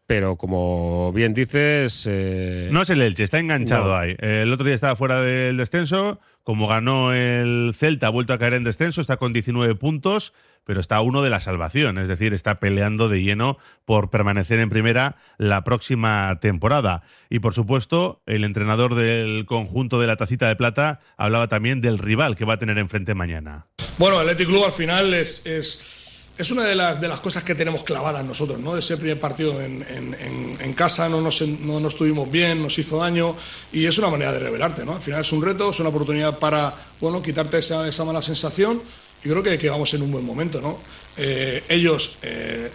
pero 0.05 0.35
como 0.35 1.11
bien 1.13 1.33
dices... 1.33 2.05
Eh... 2.07 2.69
No 2.71 2.81
es 2.81 2.89
el 2.89 3.01
Elche, 3.01 3.23
está 3.23 3.39
enganchado 3.39 3.87
no. 3.87 3.95
ahí. 3.95 4.15
El 4.19 4.51
otro 4.51 4.65
día 4.65 4.75
estaba 4.75 4.95
fuera 4.95 5.21
del 5.21 5.57
descenso, 5.57 6.19
como 6.43 6.67
ganó 6.67 7.13
el 7.13 7.73
Celta, 7.75 8.07
ha 8.07 8.09
vuelto 8.09 8.33
a 8.33 8.37
caer 8.37 8.53
en 8.53 8.63
descenso, 8.63 9.01
está 9.01 9.17
con 9.17 9.33
19 9.33 9.75
puntos, 9.75 10.33
pero 10.65 10.79
está 10.79 11.01
uno 11.01 11.21
de 11.21 11.29
la 11.29 11.39
salvación, 11.39 11.97
es 11.97 12.07
decir, 12.07 12.33
está 12.33 12.59
peleando 12.59 13.09
de 13.09 13.21
lleno 13.21 13.57
por 13.85 14.09
permanecer 14.09 14.59
en 14.59 14.69
primera 14.69 15.17
la 15.37 15.63
próxima 15.63 16.39
temporada. 16.41 17.03
Y 17.29 17.39
por 17.39 17.53
supuesto, 17.53 18.21
el 18.25 18.43
entrenador 18.43 18.95
del 18.95 19.45
conjunto 19.45 19.99
de 19.99 20.07
la 20.07 20.15
Tacita 20.15 20.47
de 20.47 20.55
Plata 20.55 20.99
hablaba 21.17 21.47
también 21.47 21.81
del 21.81 21.97
rival 21.97 22.35
que 22.35 22.45
va 22.45 22.53
a 22.53 22.59
tener 22.59 22.77
enfrente 22.77 23.15
mañana. 23.15 23.67
Bueno, 23.97 24.21
el 24.21 24.29
Athletic 24.29 24.47
Club 24.47 24.65
al 24.65 24.71
final 24.71 25.13
es... 25.13 25.45
es 25.45 26.02
es 26.37 26.49
una 26.49 26.63
de 26.63 26.75
las, 26.75 26.99
de 26.99 27.07
las 27.07 27.19
cosas 27.19 27.43
que 27.43 27.53
tenemos 27.53 27.83
clavadas 27.83 28.25
nosotros, 28.25 28.59
¿no? 28.59 28.75
Ese 28.75 28.97
primer 28.97 29.19
partido 29.19 29.61
en, 29.61 29.85
en, 30.59 30.73
casa 30.73 31.07
no 31.07 31.21
nos, 31.21 31.41
no 31.41 31.79
nos 31.79 31.93
estuvimos 31.93 32.29
bien, 32.31 32.61
nos 32.61 32.77
hizo 32.79 32.97
daño 32.97 33.35
y 33.71 33.85
es 33.85 33.97
una 33.99 34.09
manera 34.09 34.33
de 34.33 34.39
revelarte, 34.39 34.83
¿no? 34.83 34.93
Al 34.95 35.01
final 35.01 35.21
es 35.21 35.31
un 35.31 35.43
reto, 35.43 35.69
es 35.69 35.79
una 35.79 35.89
oportunidad 35.89 36.39
para, 36.39 36.73
bueno, 36.99 37.21
quitarte 37.21 37.59
esa, 37.59 37.87
esa 37.87 38.03
mala 38.03 38.21
sensación 38.23 38.81
y 39.23 39.29
creo 39.29 39.43
que, 39.43 39.57
que, 39.59 39.69
vamos 39.69 39.93
en 39.93 40.01
un 40.01 40.11
buen 40.11 40.25
momento, 40.25 40.59
¿no? 40.59 40.79
Eh, 41.15 41.63
ellos 41.69 42.17
eh, 42.23 42.71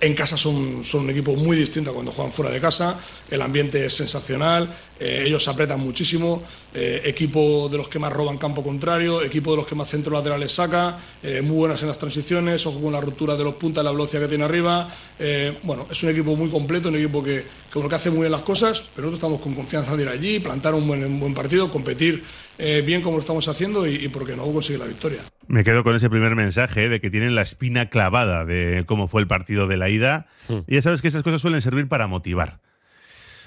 en 0.00 0.14
casa 0.14 0.36
son, 0.36 0.82
un 0.92 1.10
equipo 1.10 1.34
muy 1.34 1.56
distinto 1.56 1.90
a 1.90 1.94
cuando 1.94 2.12
juegan 2.12 2.32
fuera 2.32 2.50
de 2.50 2.60
casa, 2.60 2.98
el 3.30 3.42
ambiente 3.42 3.84
es 3.84 3.94
sensacional, 3.94 4.68
eh, 5.00 5.24
ellos 5.26 5.46
apretan 5.48 5.80
muchísimo, 5.80 6.42
eh, 6.74 7.02
equipo 7.04 7.68
de 7.68 7.78
los 7.78 7.88
que 7.88 7.98
más 7.98 8.12
roban 8.12 8.38
campo 8.38 8.62
contrario, 8.62 9.22
equipo 9.22 9.52
de 9.52 9.58
los 9.58 9.66
que 9.66 9.74
más 9.74 9.88
centros 9.88 10.12
laterales 10.12 10.52
saca, 10.52 10.98
eh, 11.22 11.40
muy 11.42 11.56
buenas 11.56 11.82
en 11.82 11.88
las 11.88 11.98
transiciones, 11.98 12.64
ojo 12.66 12.80
con 12.80 12.92
la 12.92 13.00
ruptura 13.00 13.36
de 13.36 13.44
los 13.44 13.54
puntas, 13.54 13.84
la 13.84 13.90
velocidad 13.90 14.22
que 14.22 14.28
tiene 14.28 14.44
arriba. 14.44 14.88
bueno, 15.62 15.86
es 15.90 16.02
un 16.02 16.10
equipo 16.10 16.36
muy 16.36 16.48
completo, 16.48 16.88
un 16.88 16.96
equipo 16.96 17.22
que, 17.22 17.44
que, 17.72 17.88
que 17.88 17.94
hace 17.94 18.10
muy 18.10 18.20
bien 18.20 18.32
las 18.32 18.42
cosas, 18.42 18.82
pero 18.94 19.08
nosotros 19.08 19.14
estamos 19.14 19.40
con 19.40 19.54
confianza 19.54 19.96
de 19.96 20.02
ir 20.02 20.08
allí, 20.08 20.38
plantar 20.38 20.74
un 20.74 20.86
buen, 20.86 21.34
partido, 21.34 21.70
competir 21.70 22.22
bien 22.84 23.02
como 23.02 23.16
lo 23.16 23.20
estamos 23.20 23.46
haciendo 23.48 23.86
y, 23.86 24.04
y 24.04 24.08
porque 24.08 24.36
no 24.36 24.44
conseguir 24.44 24.80
la 24.80 24.86
victoria. 24.86 25.20
Me 25.48 25.64
quedo 25.64 25.82
con 25.82 25.96
ese 25.96 26.10
primer 26.10 26.36
mensaje 26.36 26.88
de 26.88 27.00
que 27.00 27.10
tienen 27.10 27.34
la 27.34 27.42
espina 27.42 27.86
clavada 27.86 28.44
de 28.44 28.84
cómo 28.86 29.08
fue 29.08 29.22
el 29.22 29.26
partido 29.26 29.66
de 29.66 29.78
la 29.78 29.88
ida. 29.88 30.26
Sí. 30.36 30.62
Y 30.66 30.74
ya 30.74 30.82
sabes 30.82 31.02
que 31.02 31.08
esas 31.08 31.22
cosas 31.22 31.40
suelen 31.40 31.62
servir 31.62 31.88
para 31.88 32.06
motivar. 32.06 32.60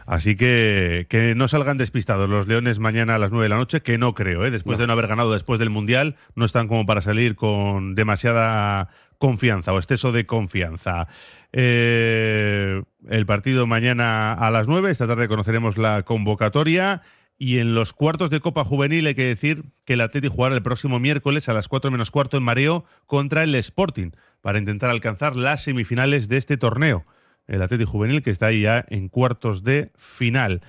Así 0.05 0.35
que 0.35 1.05
que 1.09 1.35
no 1.35 1.47
salgan 1.47 1.77
despistados 1.77 2.27
los 2.29 2.47
Leones 2.47 2.79
mañana 2.79 3.15
a 3.15 3.17
las 3.19 3.31
9 3.31 3.45
de 3.45 3.49
la 3.49 3.55
noche, 3.55 3.81
que 3.81 3.97
no 3.97 4.13
creo, 4.13 4.45
¿eh? 4.45 4.51
después 4.51 4.77
no. 4.77 4.81
de 4.81 4.87
no 4.87 4.93
haber 4.93 5.07
ganado 5.07 5.31
después 5.31 5.59
del 5.59 5.69
Mundial, 5.69 6.15
no 6.35 6.45
están 6.45 6.67
como 6.67 6.85
para 6.85 7.01
salir 7.01 7.35
con 7.35 7.93
demasiada 7.93 8.89
confianza 9.19 9.71
o 9.71 9.77
exceso 9.77 10.11
de 10.11 10.25
confianza. 10.25 11.07
Eh, 11.53 12.81
el 13.07 13.25
partido 13.25 13.67
mañana 13.67 14.33
a 14.33 14.49
las 14.49 14.67
9, 14.67 14.89
esta 14.89 15.07
tarde 15.07 15.27
conoceremos 15.27 15.77
la 15.77 16.03
convocatoria. 16.03 17.03
Y 17.43 17.57
en 17.57 17.73
los 17.73 17.91
cuartos 17.91 18.29
de 18.29 18.39
Copa 18.39 18.63
Juvenil 18.63 19.07
hay 19.07 19.15
que 19.15 19.25
decir 19.25 19.63
que 19.83 19.93
el 19.93 20.01
Atleti 20.01 20.27
jugará 20.27 20.53
el 20.53 20.61
próximo 20.61 20.99
miércoles 20.99 21.49
a 21.49 21.53
las 21.53 21.67
4 21.67 21.89
menos 21.89 22.11
cuarto 22.11 22.37
en 22.37 22.43
Mareo 22.43 22.85
contra 23.07 23.41
el 23.41 23.55
Sporting 23.55 24.11
para 24.41 24.59
intentar 24.59 24.91
alcanzar 24.91 25.35
las 25.35 25.63
semifinales 25.63 26.27
de 26.27 26.37
este 26.37 26.57
torneo 26.57 27.03
el 27.47 27.63
Atleti 27.63 27.83
Juvenil, 27.83 28.21
que 28.21 28.29
está 28.29 28.45
ahí 28.45 28.61
ya 28.61 28.85
en 28.89 29.09
cuartos 29.09 29.63
de 29.63 29.89
final. 29.95 30.61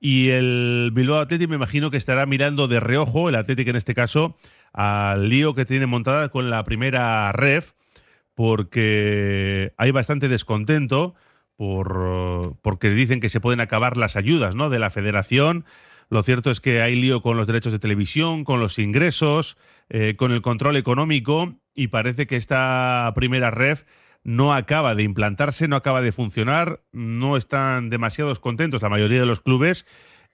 Y 0.00 0.30
el 0.30 0.90
Bilbao 0.94 1.18
Atleti 1.18 1.46
me 1.48 1.56
imagino 1.56 1.90
que 1.90 1.98
estará 1.98 2.24
mirando 2.24 2.66
de 2.66 2.80
reojo, 2.80 3.28
el 3.28 3.34
Atleti 3.34 3.68
en 3.68 3.76
este 3.76 3.94
caso, 3.94 4.38
al 4.72 5.28
lío 5.28 5.54
que 5.54 5.66
tiene 5.66 5.84
montada 5.84 6.30
con 6.30 6.48
la 6.48 6.64
primera 6.64 7.30
ref, 7.32 7.72
porque 8.34 9.74
hay 9.76 9.90
bastante 9.90 10.28
descontento 10.28 11.14
por, 11.56 12.56
porque 12.62 12.88
dicen 12.88 13.20
que 13.20 13.28
se 13.28 13.40
pueden 13.40 13.60
acabar 13.60 13.98
las 13.98 14.16
ayudas 14.16 14.54
¿no? 14.54 14.70
de 14.70 14.78
la 14.78 14.88
federación. 14.88 15.66
Lo 16.08 16.22
cierto 16.22 16.50
es 16.50 16.60
que 16.60 16.82
hay 16.82 16.96
lío 16.96 17.20
con 17.20 17.36
los 17.36 17.46
derechos 17.46 17.72
de 17.72 17.78
televisión, 17.78 18.44
con 18.44 18.60
los 18.60 18.78
ingresos, 18.78 19.56
eh, 19.88 20.14
con 20.16 20.32
el 20.32 20.42
control 20.42 20.76
económico 20.76 21.54
y 21.74 21.88
parece 21.88 22.26
que 22.26 22.36
esta 22.36 23.12
primera 23.14 23.50
ref 23.50 23.84
no 24.22 24.52
acaba 24.52 24.94
de 24.94 25.04
implantarse, 25.04 25.68
no 25.68 25.76
acaba 25.76 26.02
de 26.02 26.12
funcionar, 26.12 26.80
no 26.92 27.36
están 27.36 27.90
demasiados 27.90 28.40
contentos 28.40 28.82
la 28.82 28.88
mayoría 28.88 29.20
de 29.20 29.26
los 29.26 29.40
clubes 29.40 29.86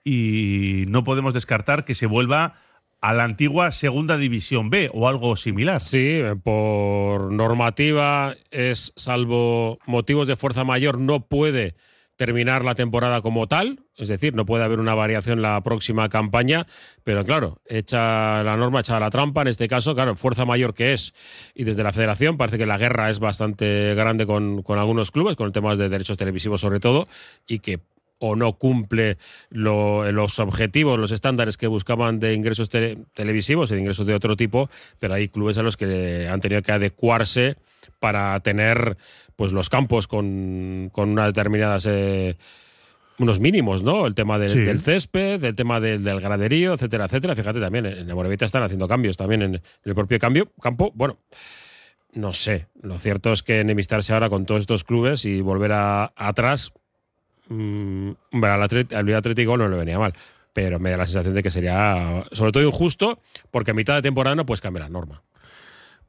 y 0.03 0.85
no 0.87 1.03
podemos 1.03 1.33
descartar 1.33 1.85
que 1.85 1.95
se 1.95 2.07
vuelva 2.07 2.55
a 3.01 3.13
la 3.13 3.25
antigua 3.25 3.71
Segunda 3.71 4.17
División 4.17 4.69
B 4.69 4.89
o 4.93 5.07
algo 5.07 5.35
similar. 5.35 5.81
Sí, 5.81 6.21
por 6.43 7.31
normativa 7.31 8.35
es 8.49 8.93
salvo 8.95 9.77
motivos 9.85 10.27
de 10.27 10.37
fuerza 10.37 10.63
mayor 10.63 10.99
no 10.99 11.27
puede 11.27 11.75
terminar 12.15 12.63
la 12.63 12.75
temporada 12.75 13.21
como 13.21 13.47
tal, 13.47 13.79
es 13.97 14.07
decir, 14.07 14.35
no 14.35 14.45
puede 14.45 14.63
haber 14.63 14.79
una 14.79 14.93
variación 14.93 15.41
la 15.41 15.59
próxima 15.61 16.09
campaña, 16.09 16.67
pero 17.03 17.25
claro, 17.25 17.61
hecha 17.65 18.43
la 18.43 18.55
norma, 18.55 18.81
hecha 18.81 18.99
la 18.99 19.09
trampa, 19.09 19.41
en 19.41 19.47
este 19.47 19.67
caso, 19.67 19.95
claro, 19.95 20.15
fuerza 20.15 20.45
mayor 20.45 20.73
que 20.73 20.93
es, 20.93 21.13
y 21.55 21.63
desde 21.63 21.83
la 21.83 21.91
federación 21.91 22.37
parece 22.37 22.57
que 22.57 22.65
la 22.65 22.77
guerra 22.77 23.09
es 23.09 23.19
bastante 23.19 23.95
grande 23.95 24.25
con, 24.25 24.61
con 24.61 24.79
algunos 24.79 25.11
clubes, 25.11 25.35
con 25.35 25.47
el 25.47 25.53
tema 25.53 25.75
de 25.75 25.89
derechos 25.89 26.17
televisivos 26.17 26.61
sobre 26.61 26.79
todo, 26.79 27.07
y 27.47 27.59
que 27.59 27.79
o 28.25 28.37
no 28.37 28.53
cumple 28.53 29.17
lo, 29.49 30.09
los 30.13 30.39
objetivos, 30.39 30.97
los 30.97 31.11
estándares 31.11 31.57
que 31.57 31.67
buscaban 31.67 32.21
de 32.21 32.33
ingresos 32.33 32.69
te 32.69 32.97
televisivos 33.13 33.69
y 33.69 33.73
de 33.73 33.81
ingresos 33.81 34.07
de 34.07 34.13
otro 34.13 34.37
tipo, 34.37 34.69
pero 34.97 35.15
hay 35.15 35.27
clubes 35.27 35.57
a 35.57 35.61
los 35.61 35.75
que 35.75 36.29
han 36.31 36.39
tenido 36.39 36.61
que 36.61 36.71
adecuarse 36.71 37.57
para 37.99 38.39
tener 38.39 38.97
pues 39.35 39.51
los 39.51 39.69
campos 39.69 40.07
con, 40.07 40.89
con 40.91 41.09
unas 41.09 41.27
determinadas 41.27 41.85
eh, 41.85 42.37
unos 43.19 43.39
mínimos, 43.39 43.83
¿no? 43.83 44.07
El 44.07 44.15
tema 44.15 44.39
del, 44.39 44.49
sí. 44.49 44.59
del 44.59 44.79
césped, 44.79 45.43
el 45.43 45.55
tema 45.55 45.79
del, 45.79 46.03
del, 46.03 46.19
graderío, 46.19 46.73
etcétera, 46.73 47.05
etcétera. 47.05 47.35
Fíjate 47.35 47.59
también, 47.59 47.85
en 47.85 48.07
la 48.07 48.15
Morevita 48.15 48.45
están 48.45 48.63
haciendo 48.63 48.87
cambios 48.87 49.17
también 49.17 49.41
en, 49.41 49.61
el 49.83 49.95
propio 49.95 50.19
cambio, 50.19 50.51
campo. 50.61 50.91
Bueno, 50.95 51.19
no 52.13 52.33
sé. 52.33 52.67
Lo 52.81 52.97
cierto 52.97 53.31
es 53.31 53.43
que 53.43 53.59
enemistarse 53.59 54.13
ahora 54.13 54.29
con 54.29 54.45
todos 54.45 54.61
estos 54.61 54.83
clubes 54.83 55.25
y 55.25 55.41
volver 55.41 55.71
a, 55.73 56.05
a 56.05 56.27
atrás, 56.27 56.73
mmm, 57.49 58.11
al, 58.31 58.63
atlet, 58.63 58.93
al 58.93 59.13
Atlético 59.13 59.57
no 59.57 59.67
le 59.67 59.77
venía 59.77 59.99
mal. 59.99 60.13
Pero 60.53 60.79
me 60.79 60.91
da 60.91 60.97
la 60.97 61.05
sensación 61.05 61.33
de 61.33 61.41
que 61.41 61.49
sería, 61.49 62.25
sobre 62.31 62.51
todo, 62.51 62.63
injusto, 62.63 63.19
porque 63.49 63.71
a 63.71 63.73
mitad 63.73 63.95
de 63.95 64.03
temporada 64.03 64.35
no 64.35 64.45
puedes 64.45 64.61
cambiar 64.61 64.83
la 64.83 64.89
norma. 64.89 65.23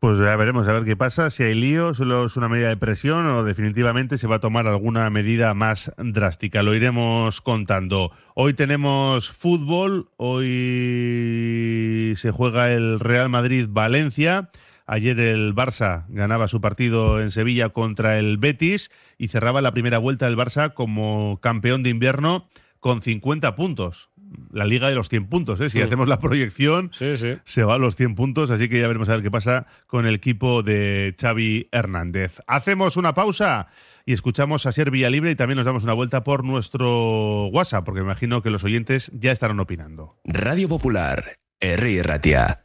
Pues 0.05 0.19
ya 0.19 0.37
veremos 0.37 0.69
a 0.69 0.73
ver 0.75 0.85
qué 0.85 0.97
pasa, 0.97 1.31
si 1.31 1.45
hay 1.45 1.55
lío, 1.55 1.95
solo 1.95 2.27
es 2.27 2.37
una 2.37 2.47
medida 2.47 2.69
de 2.69 2.77
presión 2.77 3.25
o 3.25 3.43
definitivamente 3.43 4.19
se 4.19 4.27
va 4.27 4.37
a 4.37 4.39
tomar 4.39 4.67
alguna 4.67 5.09
medida 5.09 5.55
más 5.55 5.95
drástica. 5.97 6.63
Lo 6.63 6.75
iremos 6.75 7.41
contando. 7.41 8.13
Hoy 8.35 8.53
tenemos 8.53 9.31
fútbol, 9.31 10.11
hoy 10.19 12.13
se 12.19 12.31
juega 12.33 12.71
el 12.71 13.01
Real 13.01 13.31
Madrid-Valencia. 13.31 14.51
Ayer 14.85 15.19
el 15.19 15.55
Barça 15.55 16.05
ganaba 16.11 16.49
su 16.49 16.61
partido 16.61 17.23
en 17.23 17.31
Sevilla 17.31 17.71
contra 17.71 18.19
el 18.19 18.37
Betis 18.37 18.91
y 19.17 19.29
cerraba 19.29 19.63
la 19.63 19.73
primera 19.73 19.97
vuelta 19.97 20.27
del 20.27 20.37
Barça 20.37 20.75
como 20.75 21.39
campeón 21.41 21.83
de 21.83 21.89
invierno 21.89 22.47
con 22.79 23.01
50 23.01 23.57
puntos. 23.57 24.11
La 24.55 24.65
liga 24.65 24.89
de 24.89 24.95
los 24.95 25.09
100 25.09 25.27
puntos, 25.27 25.61
¿eh? 25.61 25.69
si 25.69 25.83
hacemos 25.83 26.07
la 26.07 26.21
proyección, 26.21 26.93
se 26.93 27.65
va 27.65 27.75
a 27.75 27.79
los 27.79 27.97
100 27.97 28.15
puntos, 28.15 28.51
así 28.51 28.69
que 28.69 28.81
ya 28.81 28.87
veremos 28.87 29.09
a 29.09 29.15
ver 29.15 29.23
qué 29.23 29.31
pasa 29.31 29.67
con 29.89 30.07
el 30.07 30.15
equipo 30.15 30.63
de 30.63 31.17
Xavi 31.21 31.69
Hernández. 31.73 32.39
Hacemos 32.47 32.97
una 32.97 33.15
pausa 33.15 33.67
y 34.07 34.13
escuchamos 34.13 34.65
a 34.67 34.71
Ser 34.71 34.93
Libre 34.93 35.33
y 35.33 35.35
también 35.35 35.57
nos 35.57 35.67
damos 35.67 35.83
una 35.83 35.93
vuelta 35.93 36.23
por 36.23 36.45
nuestro 36.45 37.47
WhatsApp, 37.49 37.85
porque 37.85 38.03
me 38.03 38.07
imagino 38.07 38.43
que 38.43 38.51
los 38.51 38.63
oyentes 38.63 39.11
ya 39.13 39.33
estarán 39.33 39.59
opinando. 39.59 40.21
Radio 40.23 40.69
Popular, 40.69 41.37
R. 41.59 42.03
Ratia. 42.05 42.65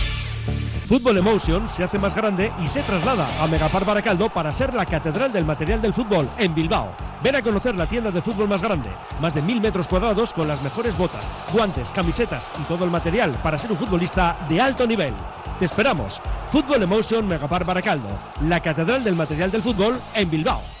Fútbol 0.91 1.17
Emotion 1.17 1.69
se 1.69 1.85
hace 1.85 1.97
más 1.97 2.13
grande 2.13 2.51
y 2.61 2.67
se 2.67 2.81
traslada 2.81 3.25
a 3.41 3.47
Megapar 3.47 3.85
Baracaldo 3.85 4.27
para 4.27 4.51
ser 4.51 4.73
la 4.73 4.85
catedral 4.85 5.31
del 5.31 5.45
material 5.45 5.81
del 5.81 5.93
fútbol 5.93 6.27
en 6.37 6.53
Bilbao. 6.53 6.93
Ven 7.23 7.35
a 7.35 7.41
conocer 7.41 7.75
la 7.75 7.87
tienda 7.87 8.11
de 8.11 8.21
fútbol 8.21 8.49
más 8.49 8.61
grande, 8.61 8.89
más 9.21 9.33
de 9.33 9.41
mil 9.41 9.61
metros 9.61 9.87
cuadrados 9.87 10.33
con 10.33 10.49
las 10.49 10.61
mejores 10.61 10.97
botas, 10.97 11.31
guantes, 11.53 11.91
camisetas 11.91 12.51
y 12.59 12.63
todo 12.63 12.83
el 12.83 12.91
material 12.91 13.31
para 13.41 13.57
ser 13.57 13.71
un 13.71 13.77
futbolista 13.77 14.35
de 14.49 14.59
alto 14.59 14.85
nivel. 14.85 15.13
Te 15.59 15.65
esperamos. 15.65 16.19
Fútbol 16.49 16.83
Emotion 16.83 17.25
Megapar 17.25 17.63
Baracaldo, 17.63 18.09
la 18.47 18.59
catedral 18.59 19.03
del 19.03 19.15
material 19.15 19.49
del 19.49 19.61
fútbol 19.61 19.97
en 20.13 20.29
Bilbao. 20.29 20.80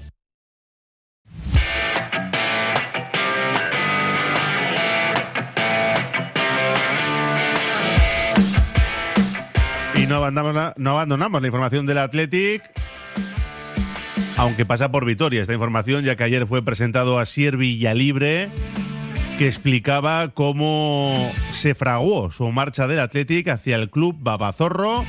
No 10.11 10.17
abandonamos 10.17 10.53
la, 10.55 10.73
no 10.77 10.89
abandonamos 10.91 11.41
la 11.41 11.47
información 11.47 11.85
del 11.85 11.97
Athletic, 11.99 12.61
aunque 14.37 14.65
pasa 14.65 14.91
por 14.91 15.05
Vitoria 15.05 15.39
esta 15.41 15.53
información, 15.53 16.03
ya 16.03 16.17
que 16.17 16.25
ayer 16.25 16.45
fue 16.47 16.61
presentado 16.65 17.17
a 17.17 17.25
Sier 17.25 17.55
Villalibre, 17.55 18.49
que 19.39 19.47
explicaba 19.47 20.27
cómo 20.33 21.31
se 21.53 21.75
fraguó 21.75 22.29
su 22.29 22.51
marcha 22.51 22.87
del 22.87 22.99
Athletic 22.99 23.47
hacia 23.47 23.77
el 23.77 23.89
club 23.89 24.17
Babazorro, 24.19 25.05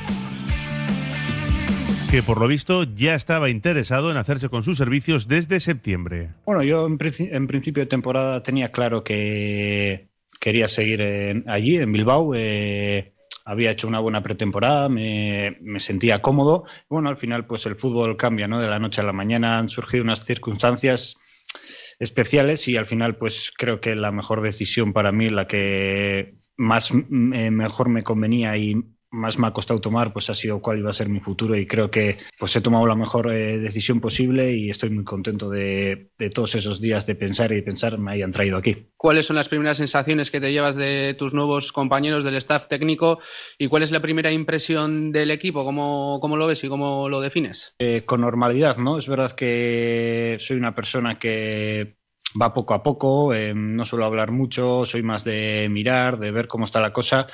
que 2.09 2.23
por 2.23 2.39
lo 2.39 2.47
visto 2.47 2.83
ya 2.83 3.15
estaba 3.15 3.49
interesado 3.49 4.09
en 4.09 4.15
hacerse 4.15 4.47
con 4.47 4.63
sus 4.63 4.77
servicios 4.77 5.27
desde 5.27 5.59
septiembre. 5.59 6.29
Bueno, 6.45 6.63
yo 6.63 6.87
en, 6.87 6.97
en 7.19 7.47
principio 7.47 7.83
de 7.83 7.87
temporada 7.87 8.41
tenía 8.41 8.69
claro 8.69 9.03
que 9.03 10.07
quería 10.39 10.69
seguir 10.69 11.01
en- 11.01 11.43
allí, 11.49 11.75
en 11.75 11.91
Bilbao. 11.91 12.33
eh, 12.35 13.12
había 13.45 13.71
hecho 13.71 13.87
una 13.87 13.99
buena 13.99 14.23
pretemporada, 14.23 14.89
me, 14.89 15.57
sentía 15.79 16.21
cómodo. 16.21 16.65
Bueno, 16.89 17.09
al 17.09 17.17
final, 17.17 17.45
pues 17.45 17.65
el 17.65 17.75
fútbol 17.75 18.17
cambia, 18.17 18.47
¿no? 18.47 18.59
De 18.59 18.69
la 18.69 18.79
noche 18.79 19.01
a 19.01 19.05
la 19.05 19.13
mañana 19.13 19.57
han 19.57 19.69
surgido 19.69 20.03
unas 20.03 20.23
circunstancias 20.25 21.15
especiales 21.99 22.67
y 22.67 22.77
al 22.77 22.85
final, 22.85 23.17
pues 23.17 23.51
creo 23.55 23.81
que 23.81 23.95
la 23.95 24.11
mejor 24.11 24.41
decisión 24.41 24.93
para 24.93 25.11
mí, 25.11 25.27
la 25.27 25.47
que 25.47 26.35
más 26.55 26.91
eh, 26.91 27.51
mejor 27.51 27.89
me 27.89 28.03
convenía 28.03 28.55
y 28.57 28.75
más 29.13 29.37
me 29.37 29.47
ha 29.47 29.51
costado 29.51 29.79
tomar, 29.79 30.11
pues 30.11 30.29
ha 30.29 30.33
sido 30.33 30.59
cuál 30.59 30.79
iba 30.79 30.89
a 30.89 30.93
ser 30.93 31.07
mi 31.07 31.19
futuro 31.19 31.55
y 31.55 31.67
creo 31.67 31.89
que 31.91 32.17
pues 32.37 32.55
he 32.55 32.61
tomado 32.61 32.87
la 32.87 32.95
mejor 32.95 33.31
eh, 33.31 33.59
decisión 33.59 34.01
posible 34.01 34.53
y 34.53 34.69
estoy 34.69 34.89
muy 34.89 35.03
contento 35.03 35.49
de, 35.49 36.09
de 36.17 36.29
todos 36.29 36.55
esos 36.55 36.81
días 36.81 37.05
de 37.05 37.15
pensar 37.15 37.51
y 37.51 37.55
de 37.55 37.63
pensar 37.63 37.97
me 37.99 38.11
hayan 38.11 38.31
traído 38.31 38.57
aquí. 38.57 38.89
¿Cuáles 38.97 39.27
son 39.27 39.35
las 39.35 39.49
primeras 39.49 39.77
sensaciones 39.77 40.31
que 40.31 40.41
te 40.41 40.51
llevas 40.51 40.75
de 40.75 41.15
tus 41.17 41.33
nuevos 41.33 41.71
compañeros 41.71 42.23
del 42.23 42.35
staff 42.35 42.67
técnico 42.67 43.19
y 43.57 43.67
cuál 43.67 43.83
es 43.83 43.91
la 43.91 44.01
primera 44.01 44.31
impresión 44.31 45.11
del 45.11 45.29
equipo? 45.29 45.63
¿Cómo, 45.63 46.19
cómo 46.19 46.35
lo 46.35 46.47
ves 46.47 46.63
y 46.63 46.67
cómo 46.67 47.07
lo 47.07 47.21
defines? 47.21 47.75
Eh, 47.79 48.03
con 48.05 48.21
normalidad, 48.21 48.77
¿no? 48.77 48.97
Es 48.97 49.07
verdad 49.07 49.33
que 49.33 50.37
soy 50.39 50.57
una 50.57 50.73
persona 50.73 51.19
que 51.19 51.97
va 52.39 52.53
poco 52.53 52.73
a 52.73 52.83
poco, 52.83 53.33
eh, 53.33 53.53
no 53.55 53.85
suelo 53.85 54.05
hablar 54.05 54.31
mucho, 54.31 54.85
soy 54.85 55.03
más 55.03 55.23
de 55.23 55.67
mirar, 55.69 56.19
de 56.19 56.31
ver 56.31 56.47
cómo 56.47 56.65
está 56.65 56.81
la 56.81 56.93
cosa 56.93 57.27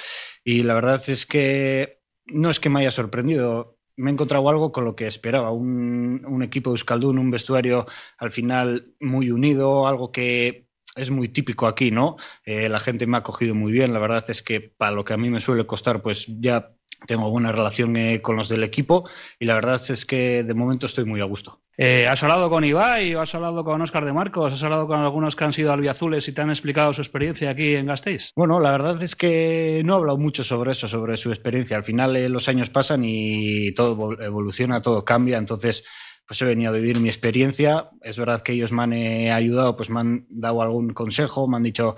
y 0.44 0.64
la 0.64 0.74
verdad 0.74 1.02
es 1.08 1.26
que 1.26 2.00
no 2.26 2.50
es 2.50 2.60
que 2.60 2.70
me 2.70 2.82
haya 2.82 2.92
sorprendido, 2.92 3.78
me 3.96 4.10
he 4.10 4.14
encontrado 4.14 4.50
algo 4.50 4.72
con 4.72 4.86
lo 4.86 4.96
que 4.96 5.08
esperaba, 5.08 5.52
un, 5.52 6.26
un 6.26 6.44
equipo 6.44 6.70
de 6.70 6.76
Euskaldun, 6.76 7.20
un 7.20 7.32
vestuario 7.32 7.86
al 8.18 8.32
final 8.32 8.94
muy 9.00 9.32
unido, 9.32 9.88
algo 9.88 10.12
que 10.12 10.70
es 10.96 11.12
muy 11.12 11.30
típico 11.30 11.68
aquí, 11.68 11.92
¿no? 11.92 12.18
Eh, 12.44 12.70
la 12.70 12.80
gente 12.80 13.08
me 13.08 13.18
ha 13.18 13.20
acogido 13.20 13.56
muy 13.56 13.72
bien, 13.72 13.94
la 13.94 14.00
verdad 14.00 14.24
es 14.30 14.44
que 14.44 14.60
para 14.62 14.92
lo 14.92 15.06
que 15.06 15.14
a 15.14 15.18
mí 15.18 15.30
me 15.30 15.40
suele 15.40 15.66
costar, 15.66 16.02
pues 16.02 16.26
ya 16.28 16.76
tengo 17.08 17.30
buena 17.30 17.52
relación 17.52 17.96
eh, 17.98 18.22
con 18.22 18.36
los 18.36 18.50
del 18.50 18.64
equipo 18.64 19.10
y 19.40 19.46
la 19.46 19.56
verdad 19.56 19.80
es 19.90 20.06
que 20.06 20.44
de 20.44 20.54
momento 20.54 20.86
estoy 20.86 21.06
muy 21.06 21.22
a 21.22 21.26
gusto. 21.26 21.62
Eh, 21.78 22.06
¿Has 22.08 22.22
hablado 22.24 22.50
con 22.50 22.66
Ibai 22.66 23.16
o 23.16 23.22
has 23.22 23.34
hablado 23.34 23.64
con 23.64 23.82
Óscar 23.82 24.04
de 24.04 24.12
Marcos? 24.12 24.52
¿Has 24.52 24.64
hablado 24.64 24.86
con 24.86 25.00
algunos 25.00 25.36
que 25.38 25.46
han 25.46 25.54
sido 25.54 25.72
albiazules 25.72 26.28
y 26.28 26.34
te 26.34 26.42
han 26.42 26.50
explicado 26.50 26.92
su 26.92 27.02
experiencia 27.02 27.50
aquí 27.52 27.76
en 27.76 27.86
Gasteiz? 27.86 28.34
Bueno, 28.36 28.60
la 28.60 28.72
verdad 28.72 29.02
es 29.02 29.16
que 29.16 29.82
no 29.86 29.94
he 29.94 29.98
hablado 29.98 30.18
mucho 30.18 30.44
sobre 30.44 30.74
eso, 30.74 30.90
sobre 30.90 31.16
su 31.16 31.30
experiencia. 31.30 31.78
Al 31.78 31.86
final 31.86 32.16
eh, 32.18 32.28
los 32.28 32.50
años 32.50 32.70
pasan 32.70 33.04
y 33.06 33.74
todo 33.74 33.96
evol- 33.96 34.22
evoluciona, 34.24 34.82
todo 34.82 35.06
cambia, 35.06 35.38
entonces 35.38 35.86
pues 36.28 36.42
he 36.44 36.46
venido 36.46 36.70
a 36.70 36.76
vivir 36.76 37.00
mi 37.00 37.08
experiencia. 37.08 37.90
Es 38.02 38.20
verdad 38.20 38.42
que 38.42 38.52
ellos 38.52 38.72
me 38.72 38.84
han 38.84 38.94
eh, 38.94 39.32
ayudado, 39.32 39.76
pues 39.76 39.90
me 39.90 40.02
han 40.02 40.28
dado 40.30 40.62
algún 40.62 40.94
consejo, 40.94 41.48
me 41.48 41.58
han 41.58 41.64
dicho 41.64 41.96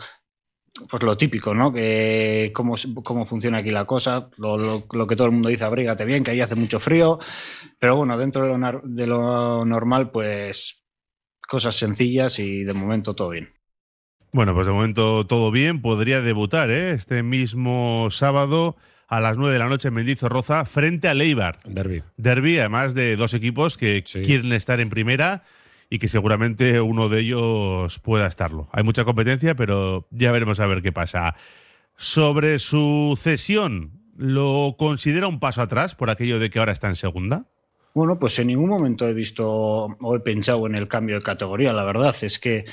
pues 0.89 1.03
lo 1.03 1.17
típico, 1.17 1.53
¿no? 1.53 1.71
Que 1.73 2.51
cómo, 2.53 2.75
cómo 3.03 3.25
funciona 3.25 3.59
aquí 3.59 3.71
la 3.71 3.85
cosa, 3.85 4.29
lo, 4.37 4.57
lo- 4.57 4.85
lo 4.91 5.07
que 5.07 5.15
todo 5.15 5.27
el 5.27 5.33
mundo 5.33 5.49
dice, 5.49 5.63
abrígate 5.63 6.05
bien, 6.05 6.23
que 6.23 6.31
ahí 6.31 6.41
hace 6.41 6.55
mucho 6.55 6.79
frío, 6.79 7.19
pero 7.79 7.95
bueno, 7.97 8.17
dentro 8.17 8.43
de 8.43 8.49
lo, 8.49 8.57
nar- 8.57 8.81
de 8.83 9.07
lo 9.07 9.65
normal, 9.65 10.11
pues 10.11 10.83
cosas 11.47 11.75
sencillas 11.75 12.39
y 12.39 12.63
de 12.63 12.73
momento 12.73 13.13
todo 13.13 13.29
bien. 13.29 13.49
Bueno, 14.33 14.53
pues 14.53 14.65
de 14.67 14.71
momento 14.73 15.25
todo 15.27 15.51
bien. 15.51 15.81
Podría 15.81 16.21
debutar 16.21 16.69
¿eh? 16.71 16.91
este 16.91 17.21
mismo 17.23 18.07
sábado 18.11 18.77
a 19.09 19.19
las 19.19 19.35
9 19.37 19.51
de 19.51 19.59
la 19.59 19.67
noche 19.67 19.89
en 19.89 19.93
Mendizorroza 19.95 20.63
frente 20.63 21.09
a 21.09 21.13
Leibar. 21.13 21.59
Derby. 21.65 22.01
Derby, 22.15 22.57
además 22.59 22.93
de 22.93 23.17
dos 23.17 23.33
equipos 23.33 23.75
que 23.77 24.03
quieren 24.03 24.53
estar 24.53 24.79
en 24.79 24.89
primera 24.89 25.43
y 25.91 25.99
que 25.99 26.07
seguramente 26.07 26.79
uno 26.79 27.09
de 27.09 27.19
ellos 27.19 27.99
pueda 27.99 28.25
estarlo. 28.25 28.69
Hay 28.71 28.81
mucha 28.81 29.03
competencia, 29.03 29.55
pero 29.55 30.07
ya 30.09 30.31
veremos 30.31 30.61
a 30.61 30.65
ver 30.65 30.81
qué 30.81 30.93
pasa. 30.93 31.35
Sobre 31.97 32.59
su 32.59 33.19
cesión, 33.21 34.01
¿lo 34.15 34.77
considera 34.79 35.27
un 35.27 35.41
paso 35.41 35.61
atrás 35.61 35.93
por 35.93 36.09
aquello 36.09 36.39
de 36.39 36.49
que 36.49 36.59
ahora 36.59 36.71
está 36.71 36.87
en 36.87 36.95
segunda? 36.95 37.45
Bueno, 37.93 38.17
pues 38.17 38.39
en 38.39 38.47
ningún 38.47 38.69
momento 38.69 39.05
he 39.05 39.13
visto 39.13 39.45
o 39.45 40.15
he 40.15 40.21
pensado 40.21 40.65
en 40.65 40.75
el 40.75 40.87
cambio 40.87 41.15
de 41.17 41.23
categoría. 41.23 41.73
La 41.73 41.83
verdad 41.83 42.15
es 42.21 42.39
que 42.39 42.63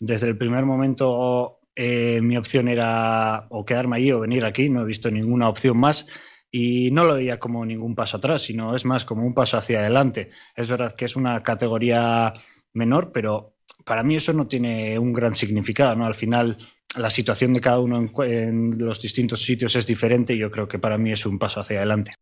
desde 0.00 0.28
el 0.28 0.38
primer 0.38 0.64
momento 0.64 1.58
eh, 1.76 2.22
mi 2.22 2.38
opción 2.38 2.68
era 2.68 3.48
o 3.50 3.66
quedarme 3.66 3.96
allí 3.96 4.12
o 4.12 4.20
venir 4.20 4.46
aquí. 4.46 4.70
No 4.70 4.80
he 4.80 4.86
visto 4.86 5.10
ninguna 5.10 5.50
opción 5.50 5.78
más 5.78 6.06
y 6.50 6.90
no 6.90 7.04
lo 7.04 7.16
veía 7.16 7.38
como 7.38 7.66
ningún 7.66 7.94
paso 7.94 8.16
atrás, 8.16 8.42
sino 8.42 8.74
es 8.74 8.86
más 8.86 9.04
como 9.04 9.26
un 9.26 9.34
paso 9.34 9.58
hacia 9.58 9.80
adelante. 9.80 10.30
Es 10.56 10.70
verdad 10.70 10.96
que 10.96 11.04
es 11.04 11.16
una 11.16 11.42
categoría 11.42 12.32
menor, 12.74 13.12
pero 13.12 13.54
para 13.84 14.02
mí 14.02 14.16
eso 14.16 14.32
no 14.32 14.46
tiene 14.46 14.98
un 14.98 15.12
gran 15.12 15.34
significado. 15.34 15.96
¿no? 15.96 16.06
Al 16.06 16.14
final, 16.14 16.58
la 16.96 17.10
situación 17.10 17.52
de 17.52 17.60
cada 17.60 17.80
uno 17.80 17.98
en, 17.98 18.12
en 18.32 18.78
los 18.78 19.00
distintos 19.00 19.42
sitios 19.42 19.76
es 19.76 19.86
diferente 19.86 20.34
y 20.34 20.38
yo 20.38 20.50
creo 20.50 20.68
que 20.68 20.78
para 20.78 20.98
mí 20.98 21.12
es 21.12 21.26
un 21.26 21.38
paso 21.38 21.60
hacia 21.60 21.78
adelante. 21.78 22.14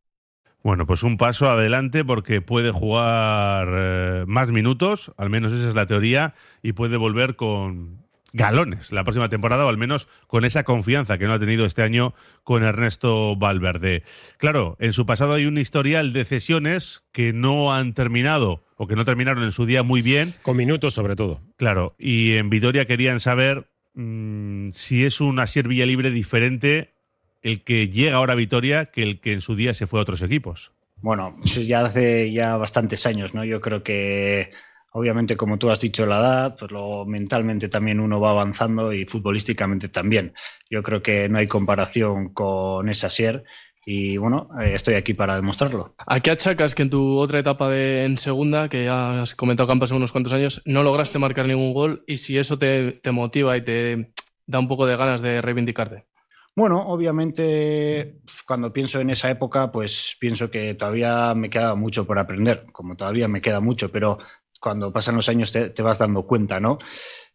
Bueno, 0.63 0.87
pues 0.87 1.03
un 1.03 1.17
paso 1.17 1.49
adelante 1.49 2.05
porque 2.05 2.43
puede 2.43 2.71
jugar 2.71 3.69
eh, 3.73 4.25
más 4.27 4.51
minutos, 4.51 5.11
al 5.17 5.31
menos 5.31 5.53
esa 5.53 5.71
es 5.71 5.75
la 5.75 5.87
teoría, 5.87 6.35
y 6.63 6.73
puede 6.73 6.99
volver 6.99 7.35
con 7.35 8.00
galones 8.33 8.93
la 8.93 9.05
próxima 9.05 9.29
temporada, 9.29 9.65
o 9.65 9.69
al 9.69 9.77
menos 9.77 10.09
con 10.27 10.45
esa 10.45 10.65
confianza 10.65 11.19
que 11.19 11.27
no 11.27 11.33
ha 11.33 11.39
tenido 11.39 11.67
este 11.67 11.83
año 11.83 12.15
con 12.45 12.63
Ernesto 12.63 13.37
Valverde. 13.37 14.03
Claro, 14.39 14.77
en 14.81 14.93
su 14.93 15.07
pasado 15.07 15.35
hay 15.35 15.47
un 15.47 15.59
historial 15.59 16.13
de 16.13 16.25
cesiones 16.25 17.03
que 17.13 17.33
no 17.33 17.75
han 17.75 17.95
terminado 17.95 18.65
o 18.77 18.87
que 18.87 18.97
no 18.97 19.05
terminaron 19.05 19.45
en 19.45 19.53
su 19.53 19.67
día 19.67 19.83
muy 19.83 20.03
bien. 20.03 20.35
Con 20.43 20.57
minutos 20.57 20.95
sobre 20.95 21.17
todo. 21.17 21.43
Claro, 21.57 21.95
y 21.99 22.35
en 22.35 22.51
Vitoria 22.51 22.87
querían 22.87 23.21
saber 23.21 23.71
mmm, 23.95 24.71
si 24.73 25.05
es 25.05 25.21
un 25.21 25.39
Asier 25.39 25.69
Villalibre 25.69 26.11
diferente 26.11 26.95
el 27.43 27.65
que 27.65 27.89
llega 27.89 28.17
ahora 28.17 28.35
a 28.35 28.37
Vitoria 28.37 28.87
que 28.87 29.03
el 29.03 29.21
que 29.21 29.33
en 29.33 29.41
su 29.41 29.55
día 29.55 29.75
se 29.75 29.87
fue 29.87 30.01
a 30.01 30.03
otros 30.03 30.23
equipos. 30.23 30.73
Bueno, 31.03 31.35
ya 31.45 31.85
hace 31.85 32.31
ya 32.33 32.57
bastantes 32.57 33.07
años, 33.07 33.35
¿no? 33.35 33.45
Yo 33.45 33.61
creo 33.61 33.83
que 33.83 34.51
obviamente, 34.93 35.37
como 35.37 35.59
tú 35.59 35.71
has 35.71 35.81
dicho, 35.81 36.07
la 36.07 36.19
edad, 36.19 36.57
pues 36.59 36.71
luego 36.71 37.07
mentalmente 37.07 37.69
también 37.69 38.01
uno 38.01 38.21
va 38.21 38.31
avanzando 38.31 38.93
y 38.93 39.07
futbolísticamente 39.07 39.89
también. 39.89 40.35
Yo 40.69 40.83
creo 40.83 41.03
que 41.03 41.29
no 41.29 41.39
hay 41.39 41.47
comparación 41.47 42.33
con 42.33 42.89
esa 42.89 43.11
Sier 43.11 43.45
y 43.87 44.17
bueno, 44.19 44.49
eh, 44.61 44.75
estoy 44.75 44.95
aquí 44.95 45.15
para 45.15 45.37
demostrarlo. 45.37 45.95
¿A 46.07 46.21
qué 46.21 46.31
achacas 46.31 46.75
que 46.75 46.83
en 46.83 46.91
tu 46.91 47.19
otra 47.19 47.39
etapa 47.39 47.69
de, 47.71 48.05
en 48.05 48.19
segunda, 48.19 48.69
que 48.69 48.85
ya 48.85 49.23
has 49.23 49.35
comentado 49.35 49.67
que 49.67 49.73
han 49.73 49.81
pasado 49.81 49.97
unos 49.97 50.13
cuantos 50.13 50.33
años, 50.33 50.63
no 50.65 50.83
lograste 50.83 51.19
marcar 51.19 51.47
ningún 51.47 51.73
gol 51.73 52.05
y 52.07 52.19
si 52.19 52.37
eso 52.37 52.59
te, 52.59 52.93
te 52.93 53.11
motiva 53.11 53.57
y 53.57 53.65
te 53.65 54.13
da 54.47 54.59
un 54.59 54.69
poco 54.69 54.87
de 54.87 54.97
ganas 54.97 55.23
de 55.23 55.41
reivindicarte? 55.41 56.07
Bueno, 56.57 56.83
obviamente 56.89 58.19
cuando 58.47 58.73
pienso 58.73 59.01
en 59.01 59.11
esa 59.11 59.31
época, 59.31 59.71
pues 59.71 60.17
pienso 60.19 60.51
que 60.51 60.75
todavía 60.75 61.33
me 61.35 61.49
queda 61.49 61.75
mucho 61.75 62.05
por 62.07 62.19
aprender, 62.19 62.67
como 62.73 62.97
todavía 62.97 63.29
me 63.29 63.41
queda 63.41 63.61
mucho, 63.61 63.89
pero 63.89 64.19
cuando 64.61 64.93
pasan 64.93 65.17
los 65.17 65.29
años 65.29 65.51
te, 65.51 65.71
te 65.71 65.83
vas 65.83 65.99
dando 65.99 66.27
cuenta, 66.27 66.61
¿no? 66.61 66.79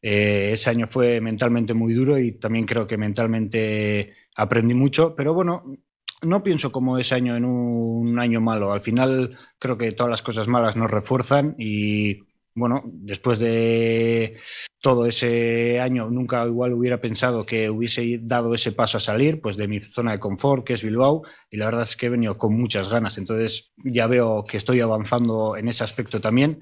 Eh, 0.01 0.51
ese 0.53 0.69
año 0.69 0.87
fue 0.87 1.19
mentalmente 1.19 1.73
muy 1.73 1.93
duro 1.93 2.17
y 2.17 2.33
también 2.33 2.65
creo 2.65 2.85
que 2.85 2.97
mentalmente 2.97 4.13
aprendí 4.35 4.73
mucho, 4.73 5.15
pero 5.15 5.33
bueno, 5.33 5.63
no 6.21 6.43
pienso 6.43 6.71
como 6.71 6.97
ese 6.97 7.15
año 7.15 7.35
en 7.35 7.45
un 7.45 8.19
año 8.19 8.41
malo. 8.41 8.71
Al 8.71 8.81
final 8.81 9.37
creo 9.59 9.77
que 9.77 9.91
todas 9.91 10.11
las 10.11 10.21
cosas 10.21 10.47
malas 10.47 10.77
nos 10.77 10.91
refuerzan 10.91 11.55
y 11.57 12.19
bueno, 12.53 12.83
después 12.85 13.39
de 13.39 14.37
todo 14.81 15.05
ese 15.07 15.81
año, 15.81 16.09
nunca 16.09 16.45
igual 16.45 16.73
hubiera 16.73 17.01
pensado 17.01 17.45
que 17.45 17.69
hubiese 17.69 18.19
dado 18.21 18.53
ese 18.53 18.71
paso 18.71 18.97
a 18.97 19.01
salir, 19.01 19.41
pues 19.41 19.57
de 19.57 19.67
mi 19.67 19.81
zona 19.81 20.13
de 20.13 20.19
confort, 20.19 20.63
que 20.63 20.73
es 20.73 20.83
Bilbao, 20.83 21.23
y 21.51 21.57
la 21.57 21.65
verdad 21.65 21.83
es 21.83 21.97
que 21.97 22.05
he 22.05 22.09
venido 22.09 22.37
con 22.37 22.55
muchas 22.55 22.87
ganas. 22.87 23.17
Entonces 23.17 23.73
ya 23.83 24.07
veo 24.07 24.45
que 24.45 24.57
estoy 24.57 24.79
avanzando 24.79 25.57
en 25.57 25.67
ese 25.67 25.83
aspecto 25.83 26.21
también. 26.21 26.59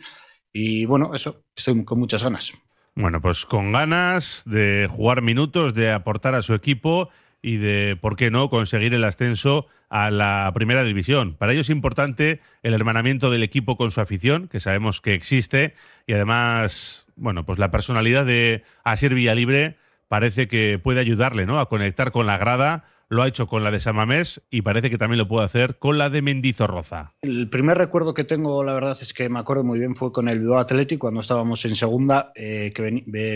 Y 0.53 0.85
bueno, 0.85 1.15
eso, 1.15 1.43
estoy 1.55 1.83
con 1.83 1.99
muchas 1.99 2.23
ganas. 2.23 2.53
Bueno, 2.95 3.19
pues 3.21 3.45
con 3.45 3.71
ganas 3.71 4.43
de 4.45 4.87
jugar 4.89 5.23
minutos, 5.23 5.73
de 5.73 5.91
aportar 5.91 6.35
a 6.35 6.43
su 6.43 6.53
equipo 6.53 7.09
y 7.41 7.57
de, 7.57 7.97
¿por 7.99 8.15
qué 8.15 8.29
no?, 8.29 8.49
conseguir 8.49 8.93
el 8.93 9.03
ascenso 9.03 9.65
a 9.89 10.11
la 10.11 10.49
primera 10.53 10.83
división. 10.83 11.35
Para 11.35 11.51
ello 11.53 11.61
es 11.61 11.69
importante 11.69 12.39
el 12.61 12.73
hermanamiento 12.73 13.31
del 13.31 13.43
equipo 13.43 13.77
con 13.77 13.91
su 13.91 13.99
afición, 13.99 14.47
que 14.47 14.59
sabemos 14.59 15.01
que 15.01 15.15
existe, 15.15 15.73
y 16.07 16.13
además, 16.13 17.07
bueno, 17.15 17.45
pues 17.45 17.59
la 17.59 17.71
personalidad 17.71 18.25
de 18.25 18.63
Asier 18.83 19.13
Villalibre 19.13 19.77
parece 20.07 20.47
que 20.47 20.79
puede 20.79 20.99
ayudarle, 20.99 21.45
¿no?, 21.47 21.59
a 21.59 21.67
conectar 21.67 22.11
con 22.11 22.27
la 22.27 22.37
grada. 22.37 22.85
Lo 23.09 23.21
ha 23.21 23.27
hecho 23.27 23.47
con 23.47 23.63
la 23.63 23.71
de 23.71 23.79
Samamés 23.79 24.41
y 24.49 24.61
parece 24.61 24.89
que 24.89 24.97
también 24.97 25.19
lo 25.19 25.27
puede 25.27 25.45
hacer 25.45 25.77
con 25.77 25.97
la 25.97 26.09
de 26.09 26.21
Mendizorroza. 26.21 27.13
El 27.21 27.49
primer 27.49 27.77
recuerdo 27.77 28.13
que 28.13 28.23
tengo, 28.23 28.63
la 28.63 28.73
verdad 28.73 28.97
es 28.99 29.13
que 29.13 29.29
me 29.29 29.39
acuerdo 29.39 29.63
muy 29.63 29.79
bien, 29.79 29.95
fue 29.95 30.11
con 30.11 30.29
el 30.29 30.39
Bilbao 30.39 30.59
Athletic 30.59 30.99
cuando 30.99 31.19
estábamos 31.19 31.63
en 31.65 31.75
segunda, 31.75 32.31
eh, 32.35 32.71
que 32.73 32.83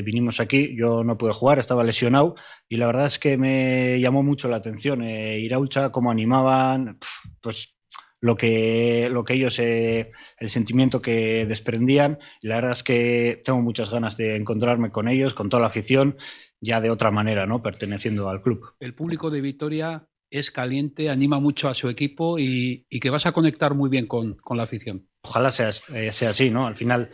vinimos 0.01 0.39
aquí. 0.39 0.75
Yo 0.75 1.03
no 1.03 1.17
pude 1.17 1.34
jugar, 1.34 1.60
estaba 1.60 1.84
lesionado 1.84 2.36
y 2.67 2.77
la 2.77 2.88
verdad 2.88 3.06
es 3.06 3.19
que 3.19 3.38
me 3.38 3.99
llamó 3.99 4.23
mucho 4.23 4.47
la 4.49 4.58
atención. 4.58 5.03
Eh, 5.03 5.39
Iraucha, 5.39 5.91
cómo 5.91 6.12
animaban, 6.12 6.97
pues 7.41 7.77
lo 8.19 8.36
que, 8.36 9.10
lo 9.12 9.23
que 9.23 9.34
ellos, 9.34 9.60
eh, 9.60 10.12
el 10.39 10.49
sentimiento 10.49 11.01
que 11.01 11.45
desprendían. 11.45 12.19
La 12.41 12.56
verdad 12.56 12.71
es 12.71 12.84
que 12.84 13.41
tengo 13.43 13.62
muchas 13.62 13.91
ganas 13.91 14.17
de 14.17 14.36
encontrarme 14.36 14.91
con 14.91 15.08
ellos, 15.08 15.34
con 15.34 15.49
toda 15.49 15.62
la 15.62 15.67
afición, 15.67 16.17
ya 16.62 16.82
de 16.82 16.89
otra 16.89 17.12
manera, 17.12 17.46
¿no? 17.46 17.62
Perteneciendo 17.62 18.30
al 18.30 18.41
club. 18.41 18.74
El 18.80 18.93
público 18.93 19.30
de 19.30 19.41
Vitoria 19.41 20.08
es 20.30 20.52
caliente, 20.52 21.10
anima 21.10 21.39
mucho 21.39 21.70
a 21.70 21.74
su 21.74 21.89
equipo 21.89 22.38
y, 22.38 22.86
y 22.89 23.00
que 23.00 23.10
vas 23.10 23.26
a 23.26 23.32
conectar 23.32 23.74
muy 23.74 23.89
bien 23.89 24.08
con, 24.08 24.36
con 24.36 24.58
la 24.58 24.63
afición. 24.63 25.08
Ojalá 25.22 25.52
sea, 25.52 25.70
eh, 25.93 26.12
sea 26.12 26.32
así, 26.32 26.50
¿no? 26.50 26.67
Al 26.67 26.76
final 26.76 27.12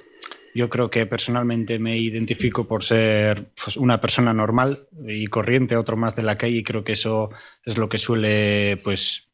yo 0.56 0.70
creo 0.70 0.90
que 0.90 1.06
personalmente 1.06 1.80
me 1.80 1.98
identifico 1.98 2.68
por 2.68 2.84
ser 2.84 3.52
pues, 3.64 3.78
una 3.78 4.00
persona 4.00 4.34
normal 4.34 4.88
y 5.08 5.28
corriente, 5.28 5.76
otro 5.76 5.98
más 5.98 6.16
de 6.16 6.24
la 6.24 6.38
calle, 6.38 6.58
y 6.58 6.64
creo 6.64 6.84
que 6.84 6.94
eso 6.94 7.30
es 7.66 7.78
lo 7.78 7.90
que 7.90 7.98
suele, 7.98 8.78
pues, 8.84 9.32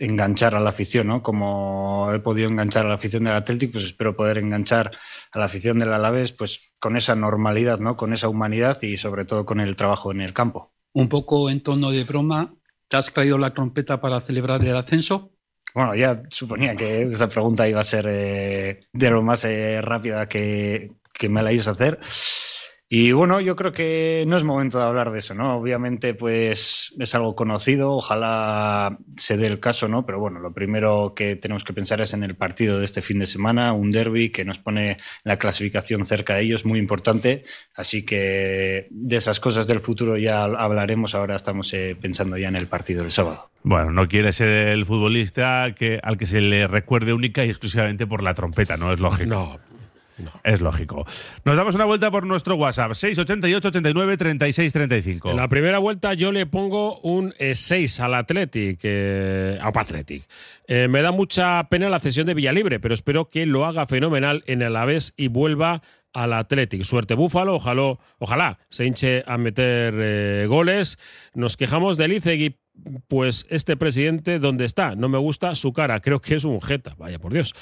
enganchar 0.00 0.54
a 0.54 0.60
la 0.60 0.70
afición, 0.70 1.06
¿no? 1.08 1.22
Como 1.22 2.10
he 2.12 2.18
podido 2.18 2.48
enganchar 2.48 2.86
a 2.86 2.88
la 2.88 2.94
afición 2.94 3.22
del 3.22 3.34
Atlético, 3.34 3.72
pues 3.74 3.84
espero 3.84 4.16
poder 4.16 4.38
enganchar 4.38 4.90
a 5.32 5.38
la 5.38 5.44
afición 5.44 5.78
del 5.78 5.92
Alavés, 5.92 6.32
pues 6.32 6.72
con 6.78 6.96
esa 6.96 7.14
normalidad, 7.14 7.78
¿no? 7.78 7.96
Con 7.96 8.12
esa 8.12 8.28
humanidad 8.28 8.80
y 8.82 8.96
sobre 8.96 9.24
todo 9.24 9.44
con 9.44 9.60
el 9.60 9.76
trabajo 9.76 10.10
en 10.10 10.22
el 10.22 10.32
campo. 10.32 10.72
Un 10.92 11.08
poco 11.08 11.50
en 11.50 11.62
tono 11.62 11.90
de 11.90 12.02
broma, 12.04 12.54
¿te 12.88 12.96
has 12.96 13.12
traído 13.12 13.38
la 13.38 13.52
trompeta 13.52 14.00
para 14.00 14.20
celebrar 14.22 14.64
el 14.64 14.76
ascenso? 14.76 15.32
Bueno, 15.74 15.94
ya 15.94 16.22
suponía 16.30 16.74
que 16.74 17.02
esa 17.02 17.28
pregunta 17.28 17.68
iba 17.68 17.80
a 17.80 17.84
ser 17.84 18.06
eh, 18.08 18.80
de 18.92 19.10
lo 19.10 19.22
más 19.22 19.44
eh, 19.44 19.80
rápida 19.80 20.28
que, 20.28 20.92
que 21.12 21.28
me 21.28 21.42
la 21.42 21.52
ibas 21.52 21.68
a 21.68 21.72
hacer. 21.72 22.00
Y 22.92 23.12
bueno, 23.12 23.40
yo 23.40 23.54
creo 23.54 23.72
que 23.72 24.24
no 24.26 24.36
es 24.36 24.42
momento 24.42 24.78
de 24.78 24.84
hablar 24.84 25.12
de 25.12 25.20
eso, 25.20 25.32
¿no? 25.32 25.56
Obviamente, 25.56 26.12
pues 26.12 26.92
es 26.98 27.14
algo 27.14 27.36
conocido, 27.36 27.92
ojalá 27.92 28.98
se 29.16 29.36
dé 29.36 29.46
el 29.46 29.60
caso, 29.60 29.86
¿no? 29.86 30.04
Pero 30.04 30.18
bueno, 30.18 30.40
lo 30.40 30.52
primero 30.52 31.12
que 31.14 31.36
tenemos 31.36 31.62
que 31.62 31.72
pensar 31.72 32.00
es 32.00 32.14
en 32.14 32.24
el 32.24 32.34
partido 32.34 32.80
de 32.80 32.84
este 32.84 33.00
fin 33.00 33.20
de 33.20 33.26
semana, 33.26 33.74
un 33.74 33.92
derby 33.92 34.32
que 34.32 34.44
nos 34.44 34.58
pone 34.58 34.96
la 35.22 35.36
clasificación 35.36 36.04
cerca 36.04 36.34
de 36.34 36.42
ellos, 36.42 36.66
muy 36.66 36.80
importante. 36.80 37.44
Así 37.76 38.04
que 38.04 38.88
de 38.90 39.16
esas 39.16 39.38
cosas 39.38 39.68
del 39.68 39.78
futuro 39.78 40.18
ya 40.18 40.42
hablaremos, 40.42 41.14
ahora 41.14 41.36
estamos 41.36 41.72
eh, 41.74 41.96
pensando 42.00 42.38
ya 42.38 42.48
en 42.48 42.56
el 42.56 42.66
partido 42.66 43.02
del 43.04 43.12
sábado. 43.12 43.50
Bueno, 43.62 43.92
no 43.92 44.08
quiere 44.08 44.32
ser 44.32 44.48
el 44.48 44.84
futbolista 44.84 45.76
que, 45.76 46.00
al 46.02 46.18
que 46.18 46.26
se 46.26 46.40
le 46.40 46.66
recuerde 46.66 47.12
única 47.12 47.44
y 47.44 47.50
exclusivamente 47.50 48.08
por 48.08 48.24
la 48.24 48.34
trompeta, 48.34 48.76
¿no? 48.76 48.92
Es 48.92 48.98
lógico. 48.98 49.30
No. 49.30 49.69
Es 50.44 50.60
lógico. 50.60 51.06
Nos 51.44 51.56
damos 51.56 51.74
una 51.74 51.84
vuelta 51.84 52.10
por 52.10 52.26
nuestro 52.26 52.56
WhatsApp, 52.56 52.92
688 52.94 53.68
89 53.68 54.16
36 54.16 54.72
35. 54.72 55.30
En 55.30 55.36
la 55.36 55.48
primera 55.48 55.78
vuelta 55.78 56.14
yo 56.14 56.32
le 56.32 56.46
pongo 56.46 57.00
un 57.00 57.34
6 57.38 58.00
al 58.00 58.14
Athletic, 58.14 58.80
eh. 58.82 59.58
Eh, 60.66 60.88
me 60.88 61.02
da 61.02 61.10
mucha 61.10 61.68
pena 61.68 61.88
la 61.88 62.00
cesión 62.00 62.26
de 62.26 62.34
Villalibre, 62.34 62.80
pero 62.80 62.94
espero 62.94 63.28
que 63.28 63.46
lo 63.46 63.66
haga 63.66 63.86
fenomenal 63.86 64.44
en 64.46 64.62
el 64.62 64.68
Alavés 64.76 65.14
y 65.16 65.28
vuelva 65.28 65.82
al 66.12 66.32
Athletic. 66.32 66.82
Suerte 66.82 67.14
Búfalo, 67.14 67.54
ojalá, 67.54 67.98
ojalá 68.18 68.58
se 68.68 68.84
hinche 68.86 69.24
a 69.26 69.38
meter 69.38 69.94
eh, 69.96 70.46
goles. 70.48 70.98
Nos 71.34 71.56
quejamos 71.56 71.96
del 71.96 72.12
Izegui 72.12 72.59
pues 73.08 73.46
este 73.50 73.76
presidente, 73.76 74.38
¿dónde 74.38 74.64
está? 74.64 74.94
No 74.94 75.08
me 75.08 75.18
gusta 75.18 75.54
su 75.54 75.72
cara, 75.72 76.00
creo 76.00 76.20
que 76.20 76.34
es 76.34 76.44
un 76.44 76.60
jeta, 76.60 76.94
vaya 76.98 77.18
por 77.18 77.32
Dios. 77.32 77.54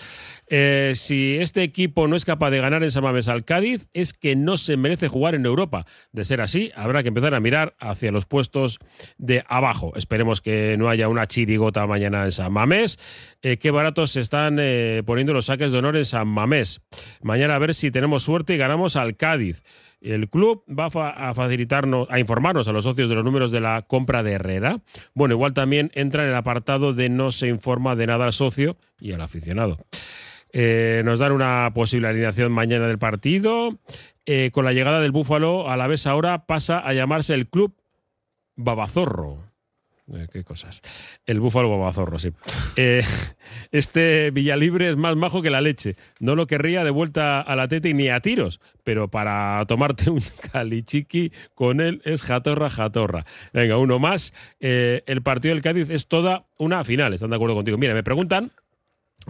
Eh, 0.49 0.92
si 0.94 1.37
este 1.38 1.62
equipo 1.62 2.09
no 2.09 2.16
es 2.16 2.25
capaz 2.25 2.51
de 2.51 2.61
ganar 2.61 2.83
en 2.83 2.90
Samames 2.90 3.29
al 3.29 3.44
Cádiz, 3.44 3.88
es 3.92 4.12
que 4.12 4.37
no 4.37 4.57
se 4.57 4.77
merece 4.77 5.09
jugar 5.09 5.35
en 5.35 5.47
Europa. 5.47 5.87
De 6.12 6.25
ser 6.25 6.40
así, 6.40 6.71
habrá 6.77 7.03
que 7.03 7.09
empezar 7.09 7.35
a 7.35 7.40
mirar 7.40 7.75
hacia 7.79 8.12
los 8.12 8.27
puestos 8.27 8.79
de 9.16 9.44
abajo. 9.49 9.92
Esperemos 9.97 10.40
que 10.40 10.77
no 10.79 10.88
haya 10.88 11.09
una 11.09 11.27
chirigota 11.27 11.87
mañana 11.87 12.25
en 12.25 12.33
San 12.33 12.53
Mamés. 12.53 12.99
Eh, 13.42 13.59
qué 13.59 13.71
baratos 13.71 14.12
se 14.12 14.21
están 14.21 14.59
eh, 14.61 15.03
poniendo 15.05 15.33
los 15.33 15.47
saques 15.47 15.73
de 15.73 15.79
honor 15.79 15.97
en 15.97 16.05
San 16.05 16.29
Mamés. 16.29 16.81
Mañana 17.23 17.55
a 17.55 17.59
ver 17.59 17.75
si 17.75 17.90
tenemos 17.90 18.23
suerte 18.23 18.55
y 18.55 18.59
ganamos 18.59 18.97
al 18.97 19.16
Cádiz. 19.16 19.62
El 20.00 20.28
club 20.28 20.62
va 20.68 20.87
a, 20.87 20.90
fa- 20.90 21.11
a 21.11 21.34
facilitarnos, 21.34 22.06
a 22.11 22.18
informarnos 22.20 22.68
a 22.68 22.72
los 22.72 22.84
socios 22.84 23.08
de 23.08 23.16
los 23.16 23.24
números 23.24 23.50
de 23.50 23.61
la 23.61 23.82
compra 23.82 24.22
de 24.22 24.32
Herrera. 24.32 24.80
Bueno, 25.14 25.34
igual 25.34 25.54
también 25.54 25.90
entra 25.94 26.22
en 26.22 26.28
el 26.30 26.34
apartado 26.37 26.92
de 26.92 27.08
no 27.08 27.32
se 27.32 27.48
informa 27.48 27.96
de 27.96 28.06
nada 28.06 28.24
al 28.26 28.32
socio 28.32 28.76
y 29.00 29.12
al 29.12 29.20
aficionado. 29.20 29.78
Eh, 30.52 31.02
nos 31.04 31.18
dan 31.18 31.32
una 31.32 31.70
posible 31.74 32.08
alineación 32.08 32.52
mañana 32.52 32.87
del 32.87 32.98
partido. 32.98 33.78
Eh, 34.24 34.50
con 34.52 34.64
la 34.64 34.72
llegada 34.72 35.00
del 35.00 35.11
Búfalo, 35.11 35.68
a 35.70 35.76
la 35.76 35.87
vez 35.87 36.06
ahora 36.06 36.46
pasa 36.46 36.78
a 36.78 36.92
llamarse 36.92 37.34
el 37.34 37.48
Club 37.48 37.74
Babazorro. 38.56 39.47
Eh, 40.14 40.27
qué 40.33 40.44
cosas. 40.44 40.81
El 41.27 41.40
Búfalo 41.40 41.71
Babazorro, 41.71 42.18
sí. 42.18 42.31
Eh, 42.77 43.03
este 43.73 44.31
Villalibre 44.31 44.88
es 44.88 44.97
más 44.97 45.16
majo 45.16 45.42
que 45.42 45.51
la 45.51 45.61
leche. 45.61 45.97
No 46.21 46.35
lo 46.35 46.47
querría 46.47 46.85
de 46.85 46.90
vuelta 46.90 47.40
a 47.40 47.57
la 47.57 47.68
tete 47.68 47.92
ni 47.94 48.09
a 48.09 48.21
tiros, 48.21 48.61
pero 48.85 49.09
para 49.09 49.64
tomarte 49.66 50.11
un 50.11 50.23
calichiqui 50.53 51.33
con 51.55 51.81
él 51.81 52.01
es 52.05 52.23
jatorra, 52.23 52.71
jatorra. 52.71 53.27
Venga, 53.53 53.77
uno 53.77 53.99
más. 53.99 54.33
Eh, 54.61 55.03
el 55.07 55.23
partido 55.23 55.55
del 55.55 55.62
Cádiz 55.62 55.90
es 55.90 56.09
toda 56.09 56.47
una 56.59 56.85
final. 56.85 57.12
¿Están 57.12 57.31
de 57.31 57.37
acuerdo 57.37 57.55
contigo? 57.55 57.77
Mira, 57.79 57.94
me 57.94 58.03
preguntan 58.03 58.53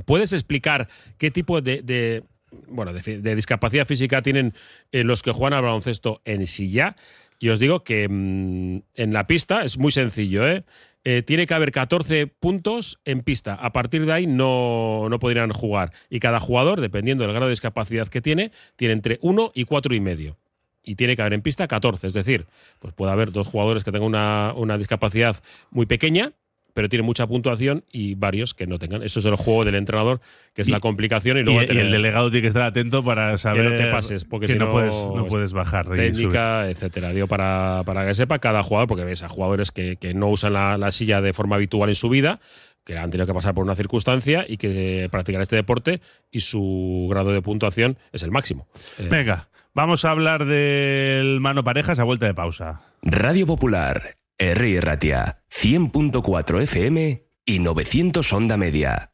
¿Puedes 0.05 0.33
explicar 0.33 0.89
qué 1.17 1.31
tipo 1.31 1.61
de, 1.61 2.25
bueno, 2.69 2.93
de, 2.93 3.35
discapacidad 3.35 3.87
física 3.87 4.23
tienen 4.23 4.55
eh, 4.93 5.05
los 5.05 5.23
que 5.23 5.33
juegan 5.33 5.55
al 5.55 5.63
baloncesto 5.63 6.23
en 6.25 6.47
silla? 6.47 6.97
Y 7.39 7.51
os 7.51 7.59
digo 7.59 7.85
que 7.85 8.09
mm, 8.09 8.83
en 8.95 9.13
la 9.13 9.27
pista 9.27 9.63
es 9.63 9.79
muy 9.79 9.93
sencillo, 9.93 10.47
¿eh? 10.47 10.65
Eh, 11.05 11.23
tiene 11.23 11.47
que 11.47 11.55
haber 11.55 11.73
14 11.73 12.27
puntos 12.27 13.01
en 13.05 13.23
pista. 13.23 13.55
A 13.55 13.73
partir 13.73 14.05
de 14.05 14.13
ahí 14.13 14.27
no, 14.27 15.09
no 15.09 15.19
podrían 15.19 15.51
jugar. 15.53 15.93
Y 16.11 16.21
cada 16.21 16.41
jugador, 16.41 16.81
dependiendo 16.81 17.25
del 17.25 17.33
grado 17.33 17.47
de 17.47 17.53
discapacidad 17.53 18.09
que 18.09 18.21
tiene, 18.21 18.53
tiene 18.77 18.95
entre 18.95 19.19
1 19.23 19.53
y 19.55 19.65
4 19.65 19.95
y 19.95 20.01
medio. 20.01 20.37
Y 20.83 20.97
tiene 20.97 21.17
que 21.17 21.23
haber 21.23 21.35
en 21.35 21.43
pista 21.43 21.69
14. 21.69 22.09
Es 22.09 22.15
decir, 22.15 22.47
pues 22.79 22.93
puede 22.93 23.13
haber 23.13 23.33
dos 23.33 23.47
jugadores 23.47 23.85
que 23.85 23.93
tengan 23.93 24.09
una, 24.09 24.53
una 24.55 24.77
discapacidad 24.77 25.37
muy 25.71 25.87
pequeña, 25.87 26.33
pero 26.79 26.89
tienen 26.89 27.05
mucha 27.05 27.27
puntuación 27.27 27.83
y 27.91 28.15
varios 28.15 28.55
que 28.55 28.69
no 28.69 28.79
tengan. 28.79 29.03
Eso 29.03 29.19
es 29.19 29.27
el 29.27 29.35
juego 29.35 29.65
del 29.65 29.75
entrenador, 29.75 30.21
que 30.55 30.63
es 30.63 30.69
Y- 30.69 30.71
la 30.71 30.79
complicación. 30.79 31.37
Y, 31.37 31.43
luego 31.43 31.61
y 31.61 31.67
tener- 31.67 31.87
el 31.87 31.91
delegado 31.91 32.31
tiene 32.31 32.43
que 32.43 32.47
estar 32.47 32.63
atento 32.63 33.03
para 33.03 33.37
saber 33.37 33.65
que 33.65 33.71
no 33.71 33.77
te 33.77 33.91
pases, 33.91 34.25
porque 34.25 34.47
que 34.47 34.53
si 34.53 34.59
no, 34.61 34.67
no, 34.67 34.73
puedes, 34.73 34.93
no 34.93 35.27
puedes 35.27 35.53
bajar. 35.53 35.89
técnica, 35.89 36.71
etcétera. 36.71 37.11
Digo, 37.13 37.27
para, 37.27 37.83
para 37.85 38.07
que 38.07 38.15
sepa 38.15 38.39
cada 38.39 38.63
jugador, 38.63 38.87
porque 38.87 39.03
ves 39.03 39.25
a 39.25 39.29
jugadores 39.29 39.73
que, 39.73 39.97
que 39.97 40.15
no 40.15 40.29
usan 40.29 40.53
la, 40.53 40.79
la 40.79 40.93
silla 40.93 41.21
de 41.21 41.33
forma 41.33 41.57
habitual 41.57 41.89
en 41.89 41.97
su 41.97 42.09
vida, 42.09 42.39
que 42.85 42.97
han 42.97 43.11
tenido 43.11 43.27
que 43.27 43.35
pasar 43.35 43.55
por 43.55 43.65
una 43.65 43.75
circunstancia 43.75 44.47
y 44.49 44.57
que 44.57 45.09
practican 45.11 45.43
este 45.43 45.57
deporte 45.57 46.01
y 46.31 46.43
su 46.43 47.09
grado 47.11 47.33
de 47.33 47.43
puntuación 47.43 47.99
es 48.13 48.23
el 48.23 48.31
máximo. 48.31 48.69
Eh, 49.01 49.09
Venga, 49.11 49.49
vamos 49.75 50.05
a 50.05 50.13
hablar 50.13 50.45
del 50.45 51.41
mano 51.41 51.65
parejas 51.65 51.99
a 51.99 52.05
vuelta 52.05 52.27
de 52.27 52.35
pausa. 52.35 52.83
Radio 53.03 53.47
Popular, 53.47 54.15
R. 54.41 54.81
Ratia, 54.81 55.43
100.4 55.51 56.63
FM 56.63 57.27
y 57.45 57.59
900 57.59 58.33
Onda 58.33 58.57
Media. 58.57 59.11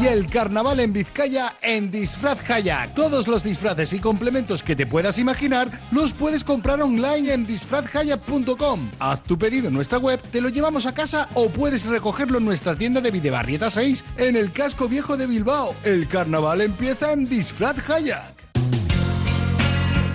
Y 0.00 0.06
el 0.06 0.28
carnaval 0.28 0.78
en 0.78 0.92
Vizcaya 0.92 1.54
en 1.60 1.90
Disfraz 1.90 2.40
Kayak. 2.42 2.94
Todos 2.94 3.26
los 3.26 3.42
disfraces 3.42 3.92
y 3.92 3.98
complementos 3.98 4.62
que 4.62 4.76
te 4.76 4.86
puedas 4.86 5.18
imaginar 5.18 5.68
los 5.90 6.12
puedes 6.12 6.44
comprar 6.44 6.80
online 6.80 7.32
en 7.32 7.44
disfrazkayak.com. 7.44 8.90
Haz 9.00 9.24
tu 9.24 9.36
pedido 9.36 9.68
en 9.68 9.74
nuestra 9.74 9.98
web, 9.98 10.20
te 10.30 10.40
lo 10.40 10.50
llevamos 10.50 10.86
a 10.86 10.94
casa 10.94 11.28
o 11.34 11.48
puedes 11.48 11.86
recogerlo 11.86 12.38
en 12.38 12.44
nuestra 12.44 12.76
tienda 12.76 13.00
de 13.00 13.10
Videbarrieta 13.10 13.70
6 13.70 14.04
en 14.18 14.36
el 14.36 14.52
casco 14.52 14.88
viejo 14.88 15.16
de 15.16 15.26
Bilbao. 15.26 15.74
El 15.82 16.06
carnaval 16.06 16.60
empieza 16.60 17.12
en 17.12 17.28
Disfraz 17.28 17.82
Kayak. 17.82 18.41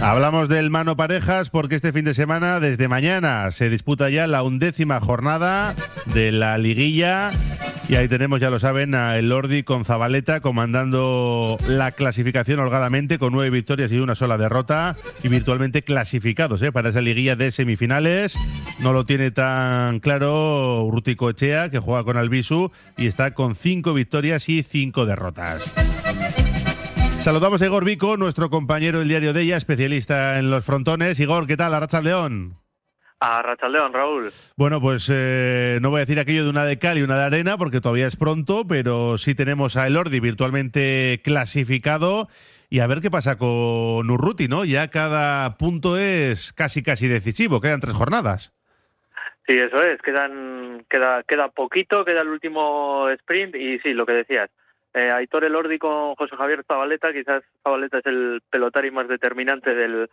Hablamos 0.00 0.48
del 0.48 0.70
mano 0.70 0.96
parejas 0.96 1.50
porque 1.50 1.76
este 1.76 1.92
fin 1.92 2.04
de 2.04 2.14
semana, 2.14 2.60
desde 2.60 2.86
mañana, 2.86 3.50
se 3.50 3.70
disputa 3.70 4.10
ya 4.10 4.26
la 4.26 4.42
undécima 4.42 5.00
jornada 5.00 5.74
de 6.12 6.32
la 6.32 6.58
liguilla. 6.58 7.30
Y 7.88 7.94
ahí 7.94 8.08
tenemos, 8.08 8.40
ya 8.40 8.50
lo 8.50 8.58
saben, 8.58 8.94
a 8.94 9.16
Elordi 9.16 9.62
con 9.62 9.84
Zabaleta 9.84 10.40
comandando 10.40 11.56
la 11.68 11.92
clasificación 11.92 12.58
holgadamente 12.58 13.18
con 13.18 13.32
nueve 13.32 13.50
victorias 13.50 13.92
y 13.92 13.98
una 13.98 14.16
sola 14.16 14.36
derrota 14.36 14.96
y 15.22 15.28
virtualmente 15.28 15.82
clasificados 15.82 16.60
¿eh? 16.62 16.72
para 16.72 16.90
esa 16.90 17.00
liguilla 17.00 17.36
de 17.36 17.52
semifinales. 17.52 18.34
No 18.80 18.92
lo 18.92 19.06
tiene 19.06 19.30
tan 19.30 20.00
claro 20.00 20.84
Urruti 20.84 21.14
Coechea, 21.14 21.70
que 21.70 21.78
juega 21.78 22.04
con 22.04 22.16
Albisu 22.16 22.72
y 22.96 23.06
está 23.06 23.34
con 23.34 23.54
cinco 23.54 23.94
victorias 23.94 24.48
y 24.48 24.64
cinco 24.64 25.06
derrotas. 25.06 25.64
Saludamos 27.26 27.60
a 27.60 27.66
Igor 27.66 27.84
Vico, 27.84 28.16
nuestro 28.16 28.50
compañero 28.50 29.00
del 29.00 29.08
diario 29.08 29.32
de 29.32 29.42
ella, 29.42 29.56
especialista 29.56 30.38
en 30.38 30.48
los 30.48 30.64
frontones. 30.64 31.18
Igor, 31.18 31.48
¿qué 31.48 31.56
tal? 31.56 31.74
Arracha 31.74 32.00
León. 32.00 32.54
A 33.18 33.42
Rachaldeón, 33.42 33.92
Raúl. 33.92 34.30
Bueno, 34.56 34.80
pues 34.80 35.10
eh, 35.12 35.80
no 35.82 35.90
voy 35.90 35.96
a 35.98 36.04
decir 36.04 36.20
aquello 36.20 36.44
de 36.44 36.50
una 36.50 36.64
de 36.64 36.78
cal 36.78 36.98
y 36.98 37.02
una 37.02 37.18
de 37.18 37.24
arena 37.24 37.58
porque 37.58 37.80
todavía 37.80 38.06
es 38.06 38.14
pronto, 38.14 38.64
pero 38.68 39.18
sí 39.18 39.34
tenemos 39.34 39.76
a 39.76 39.88
Elordi 39.88 40.20
virtualmente 40.20 41.20
clasificado 41.24 42.28
y 42.70 42.78
a 42.78 42.86
ver 42.86 43.00
qué 43.00 43.10
pasa 43.10 43.36
con 43.36 44.08
Urruti, 44.08 44.46
¿no? 44.46 44.64
Ya 44.64 44.86
cada 44.86 45.56
punto 45.56 45.98
es 45.98 46.52
casi 46.52 46.84
casi 46.84 47.08
decisivo, 47.08 47.60
quedan 47.60 47.80
tres 47.80 47.94
jornadas. 47.94 48.54
Sí, 49.48 49.58
eso 49.58 49.82
es, 49.82 50.00
quedan, 50.00 50.86
queda, 50.88 51.24
queda 51.24 51.48
poquito, 51.48 52.04
queda 52.04 52.20
el 52.20 52.28
último 52.28 53.10
sprint 53.10 53.56
y 53.56 53.80
sí, 53.80 53.94
lo 53.94 54.06
que 54.06 54.12
decías, 54.12 54.48
eh, 54.96 55.10
Aitor 55.10 55.44
Elordi 55.44 55.78
con 55.78 56.14
José 56.14 56.36
Javier 56.36 56.64
Zabaleta, 56.66 57.12
quizás 57.12 57.44
Zabaleta 57.62 57.98
es 57.98 58.06
el 58.06 58.40
pelotari 58.48 58.90
más 58.90 59.06
determinante 59.08 59.74
del, 59.74 60.08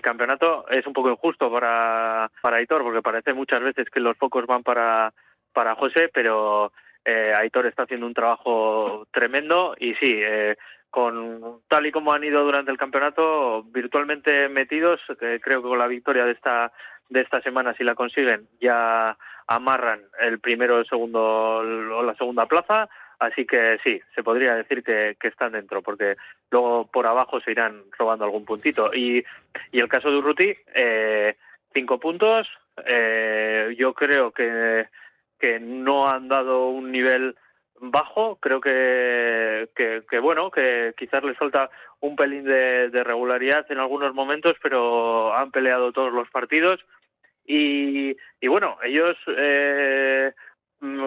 campeonato, 0.00 0.66
es 0.70 0.86
un 0.86 0.94
poco 0.94 1.10
injusto 1.10 1.52
para, 1.52 2.30
Aitor, 2.42 2.82
porque 2.82 3.02
parece 3.02 3.34
muchas 3.34 3.62
veces 3.62 3.90
que 3.90 4.00
los 4.00 4.16
focos 4.16 4.46
van 4.46 4.62
para, 4.62 5.12
para 5.52 5.74
José, 5.74 6.08
pero 6.14 6.72
eh, 7.04 7.34
Aitor 7.36 7.66
está 7.66 7.82
haciendo 7.82 8.06
un 8.06 8.14
trabajo 8.14 9.06
tremendo 9.12 9.76
y 9.78 9.92
sí, 9.96 10.14
eh, 10.24 10.56
con 10.88 11.60
tal 11.68 11.84
y 11.84 11.92
como 11.92 12.14
han 12.14 12.24
ido 12.24 12.42
durante 12.42 12.70
el 12.70 12.78
campeonato, 12.78 13.64
virtualmente 13.64 14.48
metidos, 14.48 14.98
eh, 15.20 15.40
creo 15.42 15.60
que 15.60 15.68
con 15.68 15.78
la 15.78 15.88
victoria 15.88 16.24
de 16.24 16.32
esta 16.32 16.72
de 17.10 17.20
esta 17.20 17.42
semana, 17.42 17.74
si 17.74 17.84
la 17.84 17.94
consiguen, 17.94 18.48
ya 18.60 19.16
amarran 19.46 20.00
el 20.18 20.40
primero, 20.40 20.78
el 20.78 20.86
segundo 20.86 21.58
o 21.58 22.02
la 22.02 22.14
segunda 22.14 22.46
plaza. 22.46 22.88
Así 23.18 23.46
que 23.46 23.78
sí, 23.82 24.00
se 24.14 24.22
podría 24.22 24.54
decir 24.54 24.82
que, 24.82 25.16
que, 25.18 25.28
están 25.28 25.52
dentro, 25.52 25.82
porque 25.82 26.16
luego 26.50 26.86
por 26.90 27.06
abajo 27.06 27.40
se 27.40 27.52
irán 27.52 27.84
robando 27.98 28.24
algún 28.24 28.44
puntito. 28.44 28.92
Y, 28.94 29.24
y 29.72 29.80
el 29.80 29.88
caso 29.88 30.10
de 30.10 30.16
Urruti, 30.18 30.54
eh, 30.74 31.36
cinco 31.72 31.98
puntos. 31.98 32.46
Eh, 32.84 33.74
yo 33.78 33.94
creo 33.94 34.32
que, 34.32 34.86
que 35.38 35.58
no 35.58 36.08
han 36.08 36.28
dado 36.28 36.68
un 36.68 36.92
nivel 36.92 37.36
bajo. 37.80 38.36
Creo 38.36 38.60
que, 38.60 39.68
que, 39.74 40.02
que, 40.08 40.18
bueno, 40.18 40.50
que 40.50 40.94
quizás 40.96 41.24
les 41.24 41.38
falta 41.38 41.70
un 42.00 42.16
pelín 42.16 42.44
de, 42.44 42.90
de, 42.90 43.04
regularidad 43.04 43.64
en 43.70 43.78
algunos 43.78 44.14
momentos, 44.14 44.56
pero 44.62 45.34
han 45.34 45.50
peleado 45.50 45.92
todos 45.92 46.12
los 46.12 46.28
partidos. 46.30 46.84
Y, 47.46 48.16
y 48.40 48.48
bueno, 48.48 48.76
ellos 48.82 49.16
eh, 49.28 50.32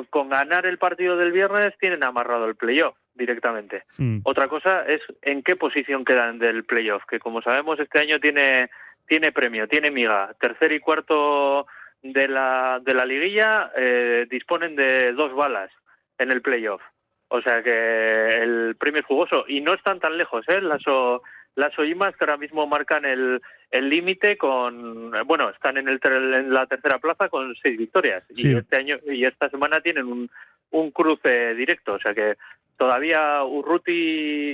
con 0.09 0.29
ganar 0.29 0.65
el 0.65 0.77
partido 0.77 1.15
del 1.17 1.31
viernes 1.31 1.77
tienen 1.79 2.03
amarrado 2.03 2.45
el 2.45 2.55
playoff 2.55 2.95
directamente. 3.13 3.83
Mm. 3.97 4.19
Otra 4.23 4.47
cosa 4.47 4.83
es 4.85 5.01
en 5.21 5.43
qué 5.43 5.55
posición 5.55 6.05
quedan 6.05 6.39
del 6.39 6.63
playoff, 6.63 7.03
que 7.05 7.19
como 7.19 7.41
sabemos 7.41 7.79
este 7.79 7.99
año 7.99 8.19
tiene 8.19 8.69
tiene 9.07 9.31
premio, 9.31 9.67
tiene 9.67 9.91
miga. 9.91 10.33
Tercer 10.39 10.71
y 10.71 10.79
cuarto 10.79 11.67
de 12.01 12.27
la 12.27 12.79
de 12.81 12.93
la 12.93 13.05
liguilla 13.05 13.71
eh, 13.75 14.27
disponen 14.29 14.75
de 14.75 15.13
dos 15.13 15.33
balas 15.33 15.71
en 16.17 16.31
el 16.31 16.41
playoff. 16.41 16.81
O 17.29 17.41
sea 17.41 17.61
que 17.61 18.41
el 18.41 18.75
premio 18.79 19.01
es 19.01 19.05
jugoso 19.05 19.45
y 19.47 19.61
no 19.61 19.73
están 19.73 19.99
tan 19.99 20.17
lejos, 20.17 20.47
¿eh? 20.47 20.61
Lazo, 20.61 20.61
Lazo 20.61 21.23
y 21.55 21.95
Más 21.95 22.15
que 22.15 22.23
ahora 22.23 22.37
mismo 22.37 22.65
marcan 22.67 23.05
el 23.05 23.41
el 23.71 23.89
límite 23.89 24.37
con 24.37 25.11
bueno 25.25 25.49
están 25.49 25.77
en 25.77 25.87
el 25.87 25.99
en 26.03 26.53
la 26.53 26.65
tercera 26.65 26.97
plaza 26.99 27.29
con 27.29 27.53
seis 27.61 27.77
victorias 27.77 28.23
sí. 28.33 28.47
y 28.47 28.55
este 28.55 28.77
año 28.77 28.97
y 29.05 29.25
esta 29.25 29.49
semana 29.49 29.81
tienen 29.81 30.05
un 30.05 30.29
un 30.71 30.91
cruce 30.91 31.53
directo, 31.55 31.93
o 31.93 31.99
sea 31.99 32.13
que 32.13 32.35
todavía 32.79 33.43
Urruti 33.43 33.91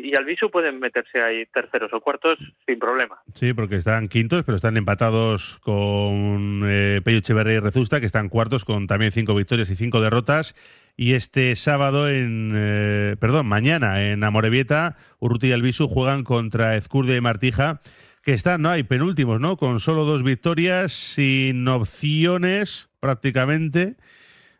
y 0.03 0.15
Albisu 0.15 0.49
pueden 0.49 0.79
meterse 0.79 1.21
ahí 1.21 1.45
terceros 1.45 1.93
o 1.93 2.01
cuartos 2.01 2.39
sin 2.65 2.79
problema. 2.79 3.21
Sí, 3.35 3.53
porque 3.53 3.75
están 3.75 4.09
quintos, 4.09 4.43
pero 4.43 4.55
están 4.55 4.75
empatados 4.75 5.59
con 5.61 6.63
eh, 6.65 7.01
Pello 7.05 7.19
Echeverría 7.19 7.57
y 7.57 7.59
Rezusta, 7.59 7.99
que 7.99 8.07
están 8.07 8.27
cuartos 8.27 8.65
con 8.65 8.87
también 8.87 9.11
cinco 9.11 9.35
victorias 9.35 9.69
y 9.69 9.75
cinco 9.75 10.01
derrotas. 10.01 10.55
Y 10.97 11.13
este 11.13 11.55
sábado, 11.55 12.09
en 12.09 12.53
eh, 12.55 13.15
perdón, 13.19 13.45
mañana 13.45 14.03
en 14.03 14.23
Amorebieta, 14.23 14.97
Urruti 15.19 15.47
y 15.47 15.51
Albisu 15.51 15.87
juegan 15.87 16.23
contra 16.23 16.75
Ezcurde 16.75 17.15
y 17.15 17.21
Martija, 17.21 17.81
que 18.23 18.33
están, 18.33 18.63
no 18.63 18.71
hay 18.71 18.81
penúltimos, 18.81 19.39
¿no? 19.39 19.55
Con 19.55 19.79
solo 19.79 20.03
dos 20.03 20.23
victorias, 20.23 20.91
sin 20.91 21.67
opciones 21.67 22.89
prácticamente 22.99 23.97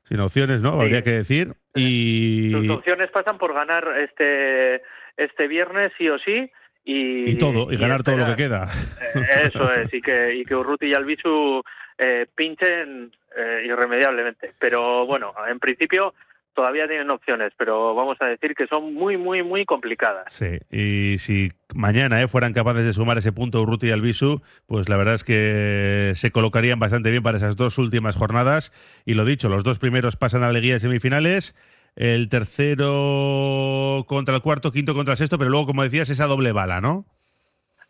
sin 0.08 0.20
opciones, 0.20 0.62
¿no? 0.62 0.74
Sí. 0.74 0.82
Habría 0.82 1.02
que 1.02 1.12
decir. 1.12 1.56
Y... 1.76 2.52
Sus 2.52 2.70
opciones 2.70 3.12
pasan 3.12 3.38
por 3.38 3.54
ganar 3.54 3.88
este, 4.00 4.82
este 5.18 5.48
viernes 5.48 5.92
sí 5.98 6.10
o 6.10 6.18
sí. 6.20 6.50
Y, 6.86 7.32
y 7.32 7.38
todo, 7.38 7.72
y, 7.72 7.76
y 7.76 7.78
ganar 7.78 8.00
esperar. 8.00 8.04
todo 8.04 8.18
lo 8.18 8.36
que 8.36 8.44
queda. 8.44 8.68
Eh, 9.16 9.50
eso 9.52 9.74
es, 9.74 9.94
y 9.94 10.02
que, 10.02 10.36
y 10.36 10.46
que 10.46 10.56
Urruti 10.56 10.86
y 10.86 10.94
Albisu 10.94 11.64
eh, 11.98 12.28
pinchen 12.36 13.12
eh, 13.36 13.64
irremediablemente. 13.66 14.54
Pero 14.60 15.06
bueno, 15.06 15.34
en 15.50 15.60
principio 15.60 16.14
todavía 16.56 16.88
tienen 16.88 17.10
opciones, 17.12 17.54
pero 17.58 17.94
vamos 17.94 18.18
a 18.22 18.26
decir 18.26 18.56
que 18.56 18.66
son 18.66 18.94
muy, 18.94 19.18
muy, 19.18 19.44
muy 19.44 19.66
complicadas. 19.66 20.32
Sí, 20.32 20.58
y 20.72 21.18
si 21.20 21.52
mañana 21.76 22.22
eh, 22.22 22.28
fueran 22.28 22.54
capaces 22.54 22.84
de 22.84 22.94
sumar 22.94 23.18
ese 23.18 23.32
punto 23.32 23.62
Urruti 23.62 23.88
y 23.88 23.92
Albisu, 23.92 24.42
pues 24.66 24.90
la 24.90 24.98
verdad 24.98 25.16
es 25.16 25.24
que 25.24 26.14
se 26.16 26.32
colocarían 26.32 26.80
bastante 26.80 27.12
bien 27.12 27.22
para 27.22 27.38
esas 27.38 27.58
dos 27.58 27.78
últimas 27.78 28.16
jornadas. 28.16 28.72
Y 29.06 29.14
lo 29.14 29.26
dicho, 29.26 29.50
los 29.50 29.64
dos 29.64 29.78
primeros 29.78 30.16
pasan 30.16 30.42
a 30.42 30.48
la 30.48 30.54
liguilla 30.54 30.76
de 30.76 30.80
semifinales, 30.80 31.56
el 31.96 32.30
tercero 32.30 34.06
contra 34.08 34.36
el 34.36 34.42
cuarto, 34.42 34.72
quinto 34.72 34.96
contra 34.96 35.14
el 35.14 35.18
sexto, 35.18 35.38
pero 35.38 35.52
luego, 35.52 35.68
como 35.68 35.84
decías, 35.84 36.10
esa 36.10 36.26
doble 36.26 36.52
bala, 36.52 36.82
¿no? 36.82 37.06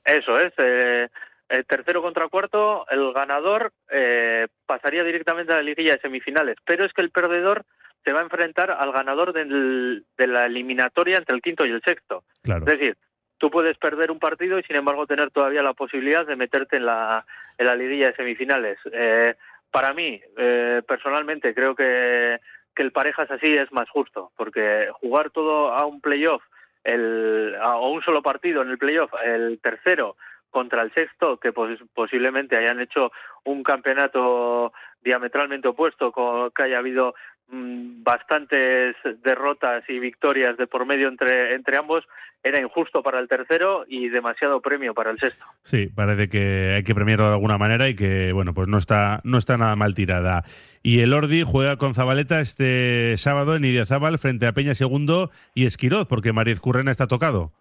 Eso 0.03 0.39
es. 0.39 0.53
Eh, 0.57 1.07
el 1.49 1.65
tercero 1.65 2.01
contra 2.01 2.23
el 2.23 2.29
cuarto, 2.29 2.87
el 2.89 3.13
ganador 3.13 3.71
eh, 3.91 4.47
pasaría 4.65 5.03
directamente 5.03 5.53
a 5.53 5.57
la 5.57 5.61
liguilla 5.61 5.93
de 5.93 5.99
semifinales, 5.99 6.57
pero 6.65 6.85
es 6.85 6.93
que 6.93 7.01
el 7.01 7.11
perdedor 7.11 7.65
se 8.05 8.13
va 8.13 8.19
a 8.19 8.23
enfrentar 8.23 8.71
al 8.71 8.91
ganador 8.93 9.33
del, 9.33 10.05
de 10.15 10.27
la 10.27 10.45
eliminatoria 10.45 11.17
entre 11.17 11.35
el 11.35 11.41
quinto 11.41 11.65
y 11.65 11.71
el 11.71 11.81
sexto. 11.81 12.23
Claro. 12.43 12.61
Es 12.61 12.79
decir, 12.79 12.95
tú 13.39 13.49
puedes 13.49 13.77
perder 13.77 14.11
un 14.11 14.19
partido 14.19 14.59
y 14.59 14.63
sin 14.63 14.75
embargo 14.75 15.07
tener 15.07 15.31
todavía 15.31 15.63
la 15.63 15.73
posibilidad 15.73 16.25
de 16.25 16.35
meterte 16.35 16.77
en 16.77 16.85
la, 16.85 17.25
en 17.57 17.65
la 17.65 17.75
liguilla 17.75 18.07
de 18.07 18.15
semifinales. 18.15 18.77
Eh, 18.93 19.33
para 19.71 19.93
mí, 19.93 20.21
eh, 20.37 20.83
personalmente, 20.87 21.53
creo 21.55 21.75
que, 21.75 22.39
que 22.75 22.83
el 22.83 22.91
parejas 22.91 23.29
así 23.31 23.57
es 23.57 23.71
más 23.71 23.89
justo, 23.89 24.31
porque 24.37 24.87
jugar 25.01 25.31
todo 25.31 25.73
a 25.73 25.85
un 25.85 25.99
playoff, 25.99 26.43
el, 26.83 27.55
a, 27.59 27.77
o 27.77 27.89
un 27.89 28.03
solo 28.03 28.21
partido 28.21 28.61
en 28.61 28.69
el 28.69 28.77
playoff, 28.77 29.11
el 29.23 29.59
tercero 29.61 30.15
contra 30.51 30.83
el 30.83 30.93
sexto, 30.93 31.37
que 31.37 31.51
pos 31.51 31.71
posiblemente 31.93 32.55
hayan 32.55 32.79
hecho 32.79 33.11
un 33.43 33.63
campeonato 33.63 34.71
diametralmente 35.01 35.67
opuesto, 35.67 36.13
con, 36.13 36.51
que 36.51 36.63
haya 36.63 36.77
habido 36.77 37.15
bastantes 37.47 38.95
derrotas 39.23 39.83
y 39.89 39.99
victorias 39.99 40.57
de 40.57 40.67
por 40.67 40.85
medio 40.85 41.07
entre, 41.07 41.55
entre 41.55 41.77
ambos, 41.77 42.03
era 42.43 42.61
injusto 42.61 43.01
para 43.01 43.19
el 43.19 43.27
tercero 43.27 43.85
y 43.87 44.09
demasiado 44.09 44.61
premio 44.61 44.93
para 44.93 45.11
el 45.11 45.19
sexto. 45.19 45.43
Sí, 45.63 45.87
parece 45.87 46.29
que 46.29 46.73
hay 46.75 46.83
que 46.83 46.93
premiarlo 46.93 47.25
de 47.27 47.33
alguna 47.33 47.57
manera 47.57 47.87
y 47.87 47.95
que, 47.95 48.31
bueno, 48.33 48.53
pues 48.53 48.67
no 48.67 48.77
está, 48.77 49.21
no 49.23 49.37
está 49.37 49.57
nada 49.57 49.75
mal 49.75 49.95
tirada. 49.95 50.43
Y 50.83 50.99
el 50.99 51.13
Ordi 51.13 51.43
juega 51.43 51.77
con 51.77 51.95
Zabaleta 51.95 52.41
este 52.41 53.15
sábado 53.17 53.55
en 53.55 53.65
Idiazábal 53.65 54.19
frente 54.19 54.45
a 54.45 54.53
Peña 54.53 54.75
Segundo 54.75 55.31
y 55.55 55.65
Esquiroz, 55.65 56.07
porque 56.07 56.33
Mariez 56.33 56.59
Currena 56.59 56.91
está 56.91 57.07
tocado. 57.07 57.51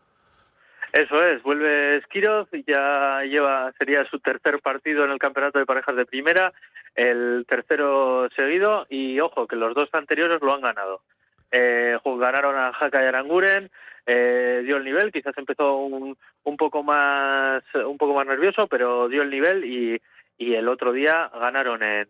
Eso 0.95 1.21
es, 1.25 1.43
vuelve 1.43 1.97
Esquiroz, 1.97 2.49
ya 2.69 3.21
lleva, 3.25 3.73
sería 3.79 4.05
su 4.05 4.21
tercer 4.21 4.61
partido 4.61 5.05
en 5.05 5.11
el 5.11 5.19
campeonato 5.19 5.59
de 5.59 5.67
parejas 5.67 5.97
de 5.97 6.07
primera, 6.07 6.53
el 6.95 7.45
tercero 7.49 8.29
seguido, 8.37 8.87
y 8.89 9.19
ojo, 9.19 9.49
que 9.49 9.57
los 9.57 9.75
dos 9.75 9.89
anteriores 9.93 10.41
lo 10.41 10.55
han 10.55 10.61
ganado. 10.61 11.01
Eh, 11.51 11.99
ganaron 12.05 12.57
a 12.57 12.73
Jaca 12.75 13.03
y 13.03 13.07
Aranguren, 13.07 13.73
eh, 14.07 14.63
dio 14.65 14.77
el 14.77 14.85
nivel, 14.85 15.11
quizás 15.11 15.37
empezó 15.37 15.79
un, 15.79 16.17
un 16.45 16.57
poco 16.57 16.85
más 16.85 17.65
un 17.75 17.99
poco 17.99 18.15
más 18.15 18.29
nervioso, 18.29 18.69
pero 18.69 19.09
dio 19.09 19.23
el 19.23 19.31
nivel 19.31 19.65
y, 19.65 20.01
y 20.39 20.55
el 20.55 20.69
otro 20.69 20.93
día 20.93 21.29
ganaron 21.35 21.83
en, 21.83 22.09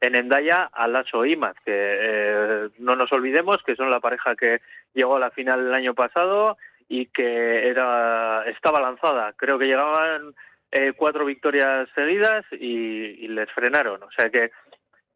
en 0.00 0.14
Endaya 0.16 0.64
a 0.72 0.88
Lasso 0.88 1.24
Imaz, 1.24 1.54
que 1.64 1.72
eh, 1.72 2.70
no 2.78 2.96
nos 2.96 3.12
olvidemos 3.12 3.62
que 3.62 3.76
son 3.76 3.88
la 3.88 4.00
pareja 4.00 4.34
que 4.34 4.62
llegó 4.94 5.14
a 5.14 5.20
la 5.20 5.30
final 5.30 5.60
el 5.60 5.74
año 5.74 5.94
pasado 5.94 6.56
y 6.88 7.06
que 7.06 7.68
era 7.68 8.44
estaba 8.46 8.80
lanzada. 8.80 9.32
Creo 9.36 9.58
que 9.58 9.66
llegaban 9.66 10.34
eh, 10.70 10.92
cuatro 10.96 11.24
victorias 11.24 11.88
seguidas 11.94 12.44
y, 12.52 13.24
y, 13.24 13.28
les 13.28 13.50
frenaron. 13.52 14.02
O 14.02 14.10
sea 14.12 14.30
que 14.30 14.50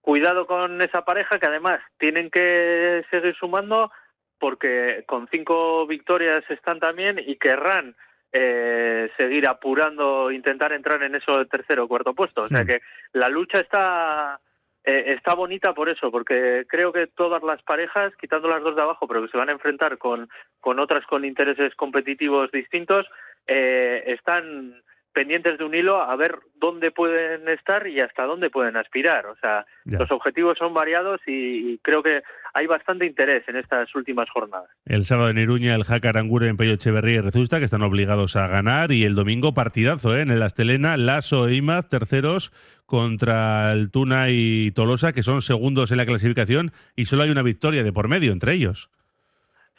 cuidado 0.01 0.47
con 0.47 0.81
esa 0.83 1.05
pareja 1.05 1.39
que 1.39 1.47
además 1.47 1.81
tienen 1.99 2.31
que 2.31 3.05
seguir 3.11 3.35
sumando 3.37 3.91
porque 4.39 5.05
con 5.07 5.29
cinco 5.29 5.87
victorias 5.87 6.43
están 6.49 6.81
también 6.81 7.19
y 7.19 7.37
querrán 7.37 7.95
eh, 8.33 9.11
seguir 9.17 9.47
apurando, 9.47 10.31
intentar 10.31 10.73
entrar 10.73 11.03
en 11.03 11.15
eso 11.15 11.39
de 11.39 11.47
tercero 11.47 11.85
o 11.85 11.89
cuarto 11.89 12.15
puesto. 12.15 12.43
O 12.43 12.49
sea 12.49 12.65
que 12.65 12.81
la 13.13 13.29
lucha 13.29 13.61
está 13.61 14.41
eh, 14.85 15.15
está 15.15 15.35
bonita 15.35 15.75
por 15.75 15.89
eso, 15.89 16.11
porque 16.11 16.65
creo 16.69 16.93
que 16.93 17.07
todas 17.07 17.43
las 17.43 17.63
parejas, 17.63 18.15
quitando 18.17 18.49
las 18.49 18.63
dos 18.63 18.77
de 18.77 18.83
abajo, 18.83 19.07
pero 19.07 19.23
que 19.23 19.29
se 19.29 19.37
van 19.37 19.51
a 19.51 19.53
enfrentar 19.53 19.99
con, 19.99 20.29
con 20.61 20.79
otras 20.79 21.05
con 21.07 21.25
intereses 21.25 21.75
competitivos 21.75 22.51
distintos, 22.51 23.07
eh, 23.47 24.03
están 24.07 24.83
pendientes 25.13 25.59
de 25.59 25.65
un 25.65 25.75
hilo 25.75 26.01
a 26.01 26.15
ver 26.17 26.39
dónde 26.57 26.91
pueden 26.91 27.49
estar 27.49 27.87
y 27.87 28.01
hasta 28.01 28.25
dónde 28.25 28.51
pueden 28.51 28.77
aspirar. 28.77 29.27
O 29.27 29.37
sea, 29.37 29.67
Ya. 29.85 29.99
los 29.99 30.11
objetivos 30.11 30.57
son 30.59 30.73
variados 30.75 31.21
y, 31.27 31.79
creo 31.79 32.03
que 32.03 32.23
hay 32.55 32.67
bastante 32.67 33.07
interés 33.07 33.49
en 33.49 33.57
estas 33.57 33.95
últimas 33.95 34.29
jornadas. 34.31 34.69
El 34.87 35.05
sábado 35.05 35.31
en 35.31 35.39
Iruña, 35.39 35.75
el 35.75 35.85
Jaca 35.85 36.11
Aranguren, 36.11 36.57
Pello 36.57 36.73
Echeverría 36.75 37.17
y 37.17 37.21
Rezusta, 37.21 37.59
que 37.59 37.65
están 37.65 37.83
obligados 37.83 38.37
a 38.37 38.47
ganar. 38.49 38.93
Y 38.93 39.05
el 39.05 39.15
domingo, 39.15 39.55
partidazo, 39.55 40.17
¿eh? 40.17 40.23
En 40.23 40.31
el 40.31 40.43
Astelena, 40.43 40.97
Lasso 40.97 41.49
e 41.49 41.55
Imaz, 41.55 41.89
terceros, 41.89 42.53
contra 42.87 43.73
el 43.73 43.91
Tuna 43.91 44.31
y 44.31 44.73
Tolosa, 44.73 45.13
que 45.13 45.23
son 45.23 45.43
segundos 45.43 45.91
en 45.93 45.99
la 45.99 46.07
clasificación. 46.07 46.73
Y 46.97 47.05
solo 47.07 47.23
hay 47.23 47.31
una 47.31 47.43
victoria 47.43 47.83
de 47.85 47.93
por 47.93 48.09
medio 48.09 48.33
entre 48.33 48.53
ellos. 48.55 48.91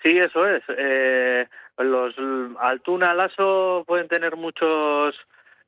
Sí, 0.01 0.17
eso 0.17 0.47
es. 0.47 0.63
Eh, 0.77 1.45
los 1.77 2.15
Altuna, 2.59 3.13
Lasso 3.13 3.83
pueden 3.87 4.07
tener 4.07 4.35
muchos 4.35 5.15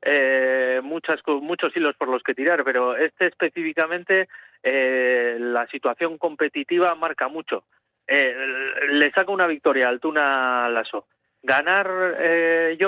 eh, 0.02 0.80
muchas 0.82 1.20
muchos 1.26 1.74
hilos 1.76 1.96
por 1.96 2.08
los 2.08 2.22
que 2.22 2.34
tirar, 2.34 2.62
pero 2.62 2.96
este 2.96 3.26
específicamente 3.26 4.28
eh, 4.62 5.36
la 5.40 5.66
situación 5.68 6.18
competitiva 6.18 6.94
marca 6.94 7.28
mucho. 7.28 7.64
Eh, 8.06 8.34
le 8.90 9.10
saca 9.12 9.30
una 9.30 9.46
victoria 9.46 9.88
Altuna 9.88 10.68
Lasso. 10.68 11.06
Ganar 11.42 12.16
eh, 12.18 12.78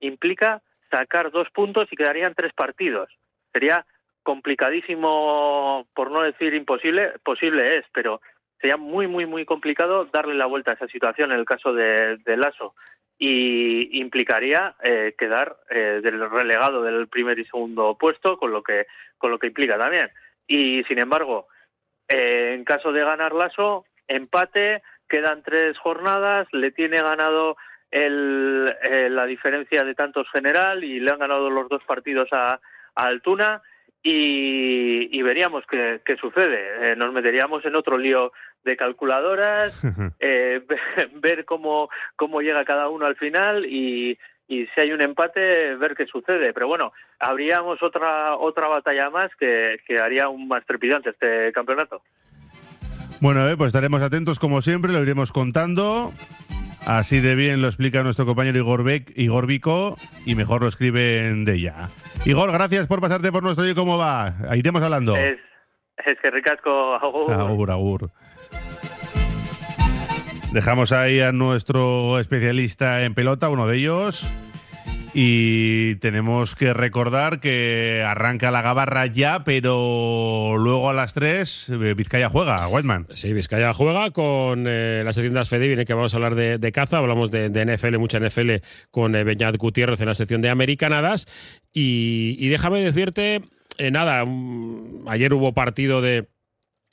implica 0.00 0.62
sacar 0.90 1.30
dos 1.30 1.48
puntos 1.50 1.88
y 1.90 1.96
quedarían 1.96 2.34
tres 2.34 2.52
partidos. 2.52 3.08
Sería 3.52 3.86
complicadísimo, 4.22 5.86
por 5.94 6.10
no 6.10 6.22
decir 6.22 6.54
imposible, 6.54 7.12
posible 7.24 7.78
es, 7.78 7.84
pero 7.92 8.20
sería 8.62 8.76
muy, 8.76 9.08
muy, 9.08 9.26
muy 9.26 9.44
complicado 9.44 10.04
darle 10.06 10.34
la 10.34 10.46
vuelta 10.46 10.70
a 10.70 10.74
esa 10.74 10.86
situación 10.86 11.32
en 11.32 11.40
el 11.40 11.44
caso 11.44 11.74
de, 11.74 12.16
de 12.18 12.36
Lasso 12.36 12.74
y 13.18 14.00
implicaría 14.00 14.76
eh, 14.84 15.14
quedar 15.18 15.56
eh, 15.68 16.00
del 16.02 16.30
relegado 16.30 16.82
del 16.82 17.08
primer 17.08 17.40
y 17.40 17.44
segundo 17.44 17.98
puesto, 17.98 18.38
con 18.38 18.52
lo 18.52 18.62
que 18.62 18.86
con 19.18 19.32
lo 19.32 19.38
que 19.38 19.48
implica 19.48 19.76
también. 19.76 20.10
Y 20.46 20.84
sin 20.84 21.00
embargo, 21.00 21.48
eh, 22.08 22.54
en 22.54 22.64
caso 22.64 22.92
de 22.92 23.04
ganar 23.04 23.32
Lasso, 23.32 23.84
empate, 24.06 24.82
quedan 25.08 25.42
tres 25.42 25.76
jornadas, 25.78 26.46
le 26.52 26.70
tiene 26.70 27.02
ganado 27.02 27.56
el, 27.90 28.74
eh, 28.82 29.08
la 29.10 29.26
diferencia 29.26 29.84
de 29.84 29.94
tantos 29.96 30.30
general 30.30 30.84
y 30.84 31.00
le 31.00 31.10
han 31.10 31.18
ganado 31.18 31.50
los 31.50 31.68
dos 31.68 31.82
partidos 31.84 32.28
a, 32.32 32.54
a 32.54 32.60
Altuna 32.94 33.60
y, 34.02 35.16
y 35.16 35.22
veríamos 35.22 35.64
qué, 35.70 36.00
qué 36.04 36.16
sucede. 36.16 36.92
Eh, 36.92 36.96
nos 36.96 37.12
meteríamos 37.12 37.64
en 37.64 37.76
otro 37.76 37.98
lío 37.98 38.32
de 38.64 38.76
calculadoras, 38.76 39.80
eh, 40.20 40.62
ve- 40.68 41.08
ver 41.20 41.44
cómo, 41.44 41.88
cómo 42.16 42.40
llega 42.40 42.64
cada 42.64 42.88
uno 42.88 43.06
al 43.06 43.16
final 43.16 43.66
y, 43.66 44.18
y 44.48 44.66
si 44.66 44.80
hay 44.80 44.92
un 44.92 45.00
empate, 45.00 45.76
ver 45.76 45.94
qué 45.94 46.06
sucede. 46.06 46.52
Pero 46.52 46.68
bueno, 46.68 46.92
habríamos 47.18 47.82
otra 47.82 48.36
otra 48.36 48.68
batalla 48.68 49.10
más 49.10 49.30
que, 49.38 49.78
que 49.86 49.98
haría 49.98 50.24
aún 50.24 50.48
más 50.48 50.64
trepidante 50.66 51.10
este 51.10 51.52
campeonato. 51.52 52.02
Bueno, 53.20 53.48
eh, 53.48 53.56
pues 53.56 53.68
estaremos 53.68 54.02
atentos 54.02 54.38
como 54.40 54.62
siempre, 54.62 54.92
lo 54.92 55.00
iremos 55.02 55.30
contando. 55.30 56.12
Así 56.86 57.20
de 57.20 57.34
bien 57.36 57.62
lo 57.62 57.68
explica 57.68 58.02
nuestro 58.02 58.26
compañero 58.26 58.58
Igor, 58.58 58.82
Beck, 58.82 59.12
Igor 59.16 59.46
Vico 59.46 59.96
y 60.26 60.34
mejor 60.34 60.62
lo 60.62 60.68
escribe 60.68 61.28
en 61.28 61.44
Deya. 61.44 61.88
Igor, 62.24 62.50
gracias 62.50 62.86
por 62.86 63.00
pasarte 63.00 63.30
por 63.30 63.42
nuestro 63.42 63.68
y 63.68 63.74
cómo 63.74 63.98
va. 63.98 64.34
Iremos 64.54 64.82
hablando. 64.82 65.16
Es, 65.16 65.38
es 66.04 66.18
que 66.20 66.30
ricasco. 66.30 66.94
agur. 66.96 67.32
Agur, 67.32 67.70
agur. 67.70 68.10
Dejamos 70.52 70.92
ahí 70.92 71.20
a 71.20 71.32
nuestro 71.32 72.18
especialista 72.18 73.04
en 73.04 73.14
pelota, 73.14 73.48
uno 73.48 73.66
de 73.66 73.76
ellos. 73.78 74.28
Y 75.14 75.96
tenemos 75.96 76.56
que 76.56 76.72
recordar 76.72 77.38
que 77.38 78.02
arranca 78.06 78.50
la 78.50 78.62
gabarra 78.62 79.04
ya, 79.06 79.44
pero 79.44 80.56
luego 80.56 80.88
a 80.88 80.94
las 80.94 81.12
3 81.12 81.68
eh, 81.68 81.94
Vizcaya 81.94 82.30
juega, 82.30 82.66
Whiteman. 82.66 83.08
Sí, 83.12 83.34
Vizcaya 83.34 83.74
juega 83.74 84.10
con 84.10 84.64
eh, 84.66 85.02
la 85.04 85.12
sección 85.12 85.34
de 85.34 85.40
Asfede, 85.40 85.84
que 85.84 85.92
vamos 85.92 86.14
a 86.14 86.16
hablar 86.16 86.34
de, 86.34 86.72
caza, 86.72 86.96
hablamos 86.96 87.30
de, 87.30 87.50
NFL, 87.50 87.98
mucha 87.98 88.20
NFL, 88.20 88.52
con 88.90 89.14
eh, 89.14 89.22
Beñat 89.22 89.56
Gutiérrez 89.58 90.00
en 90.00 90.06
la 90.06 90.14
sección 90.14 90.40
de 90.40 90.48
Americanadas. 90.48 91.26
Y, 91.74 92.48
déjame 92.48 92.80
decirte, 92.80 93.42
eh, 93.76 93.90
nada, 93.90 94.24
ayer 95.08 95.34
hubo 95.34 95.52
partido 95.52 96.00
de, 96.00 96.28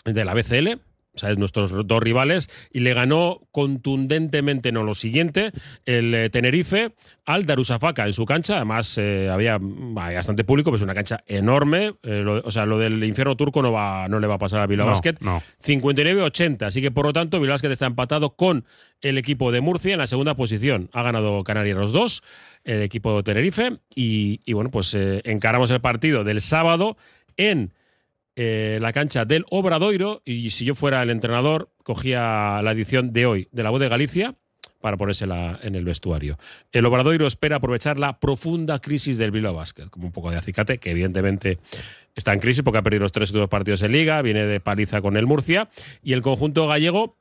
de 0.04 0.26
la 0.26 0.34
BCL. 0.34 0.89
¿Sabes? 1.20 1.38
nuestros 1.38 1.72
dos 1.88 2.04
rivales, 2.04 2.50
y 2.72 2.80
le 2.82 2.94
ganó 2.94 3.42
contundentemente, 3.52 4.72
no 4.72 4.84
lo 4.84 4.94
siguiente, 4.94 5.52
el 5.86 6.14
eh, 6.14 6.30
Tenerife 6.30 6.92
al 7.26 7.46
Darusafaka 7.46 8.06
en 8.08 8.14
su 8.14 8.26
cancha. 8.26 8.56
Además, 8.58 8.98
eh, 8.98 9.30
había 9.32 9.58
bastante 9.62 10.44
público, 10.44 10.70
pero 10.72 10.78
es 10.78 10.82
una 10.84 10.96
cancha 10.96 11.24
enorme. 11.28 11.94
Eh, 12.04 12.22
lo- 12.24 12.42
o 12.44 12.52
sea, 12.52 12.66
lo 12.66 12.78
del 12.80 13.04
infierno 13.04 13.36
turco 13.36 13.62
no, 13.62 13.72
va, 13.72 14.08
no 14.08 14.20
le 14.20 14.28
va 14.28 14.36
a 14.36 14.40
pasar 14.40 14.62
a 14.62 14.68
Bilbao 14.68 14.88
No, 14.88 14.94
Basket. 14.94 15.16
no. 15.22 15.42
59-80. 15.64 16.64
Así 16.68 16.82
que, 16.82 16.92
por 16.92 17.06
lo 17.06 17.14
tanto, 17.14 17.40
Bilbao 17.40 17.54
Basket 17.56 17.72
está 17.72 17.86
empatado 17.86 18.32
con 18.36 18.66
el 19.02 19.18
equipo 19.18 19.52
de 19.52 19.62
Murcia 19.62 19.94
en 19.94 20.00
la 20.00 20.08
segunda 20.08 20.36
posición. 20.36 20.90
Ha 20.94 21.04
ganado 21.04 21.44
Canarias 21.44 21.78
los 21.78 21.92
dos, 21.92 22.24
el 22.64 22.82
equipo 22.82 23.16
de 23.18 23.24
Tenerife. 23.24 23.78
Y, 23.96 24.42
y, 24.46 24.54
bueno, 24.54 24.70
pues 24.70 24.96
encaramos 24.96 25.70
el 25.72 25.82
partido 25.82 26.24
del 26.24 26.42
sábado 26.42 26.98
en 27.38 27.72
eh, 28.42 28.80
la 28.80 28.94
cancha 28.94 29.26
del 29.26 29.46
Obradoiro. 29.50 30.22
Y 30.24 30.52
si 30.52 30.64
yo 30.64 30.74
fuera 30.74 31.04
el 31.04 31.10
entrenador, 31.10 31.74
cogía 31.84 32.62
la 32.64 32.72
edición 32.72 33.12
de 33.12 33.26
hoy 33.26 33.50
de 33.52 33.64
la 33.64 33.70
Voz 33.70 33.82
de 33.82 33.90
Galicia 33.90 34.36
para 34.80 34.96
ponérsela 34.96 35.60
en 35.62 35.76
el 35.76 35.84
vestuario. 35.84 36.38
El 36.72 36.86
Obradoiro 36.86 37.28
espera 37.28 37.58
aprovechar 37.58 38.00
la 38.00 38.18
profunda 38.22 38.80
crisis 38.80 39.18
del 39.18 39.32
Bilbao 39.32 39.56
Basket, 39.56 39.90
como 39.90 40.06
un 40.06 40.14
poco 40.14 40.32
de 40.32 40.38
acicate, 40.38 40.78
que 40.78 40.92
evidentemente 40.92 41.60
está 42.16 42.32
en 42.32 42.40
crisis 42.40 42.64
porque 42.64 42.78
ha 42.78 42.82
perdido 42.82 43.04
los 43.04 43.12
tres 43.12 43.30
últimos 43.32 43.50
partidos 43.50 43.82
en 43.82 43.92
Liga, 43.92 44.22
viene 44.22 44.46
de 44.46 44.62
paliza 44.62 45.02
con 45.02 45.18
el 45.18 45.26
Murcia, 45.26 45.70
y 46.02 46.14
el 46.14 46.22
conjunto 46.22 46.66
gallego 46.66 47.19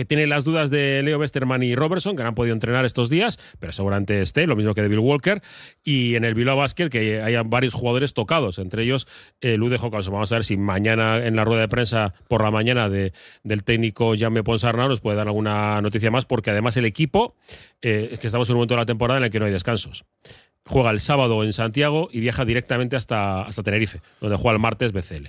que 0.00 0.06
tiene 0.06 0.26
las 0.26 0.46
dudas 0.46 0.70
de 0.70 1.02
Leo 1.02 1.18
Westerman 1.18 1.62
y 1.62 1.74
Robertson, 1.74 2.16
que 2.16 2.22
no 2.22 2.30
han 2.30 2.34
podido 2.34 2.54
entrenar 2.54 2.86
estos 2.86 3.10
días, 3.10 3.38
pero 3.58 3.70
seguramente 3.70 4.22
esté, 4.22 4.46
lo 4.46 4.56
mismo 4.56 4.72
que 4.72 4.80
de 4.80 4.88
Bill 4.88 5.00
Walker, 5.00 5.42
y 5.84 6.14
en 6.14 6.24
el 6.24 6.32
Bilbao 6.32 6.56
Basket 6.56 6.88
que 6.88 7.20
hay 7.20 7.36
varios 7.44 7.74
jugadores 7.74 8.14
tocados, 8.14 8.58
entre 8.58 8.84
ellos 8.84 9.06
eh, 9.42 9.58
Lude. 9.58 9.76
Vamos 9.76 10.32
a 10.32 10.36
ver 10.36 10.44
si 10.46 10.56
mañana 10.56 11.18
en 11.18 11.36
la 11.36 11.44
rueda 11.44 11.60
de 11.60 11.68
prensa 11.68 12.14
por 12.28 12.42
la 12.42 12.50
mañana 12.50 12.88
de, 12.88 13.12
del 13.44 13.62
técnico 13.62 14.14
Jaime 14.18 14.42
Ponsarnau 14.42 14.88
nos 14.88 15.02
puede 15.02 15.18
dar 15.18 15.26
alguna 15.26 15.82
noticia 15.82 16.10
más, 16.10 16.24
porque 16.24 16.50
además 16.50 16.78
el 16.78 16.86
equipo, 16.86 17.36
eh, 17.82 18.08
es 18.12 18.20
que 18.20 18.28
estamos 18.28 18.48
en 18.48 18.54
un 18.54 18.60
momento 18.60 18.76
de 18.76 18.80
la 18.80 18.86
temporada 18.86 19.18
en 19.18 19.24
el 19.24 19.30
que 19.30 19.38
no 19.38 19.44
hay 19.44 19.52
descansos. 19.52 20.06
Juega 20.64 20.92
el 20.92 21.00
sábado 21.00 21.44
en 21.44 21.52
Santiago 21.52 22.08
y 22.10 22.20
viaja 22.20 22.46
directamente 22.46 22.96
hasta, 22.96 23.42
hasta 23.42 23.62
Tenerife, 23.62 24.00
donde 24.22 24.38
juega 24.38 24.54
el 24.54 24.62
martes 24.62 24.92
BCL. 24.92 25.28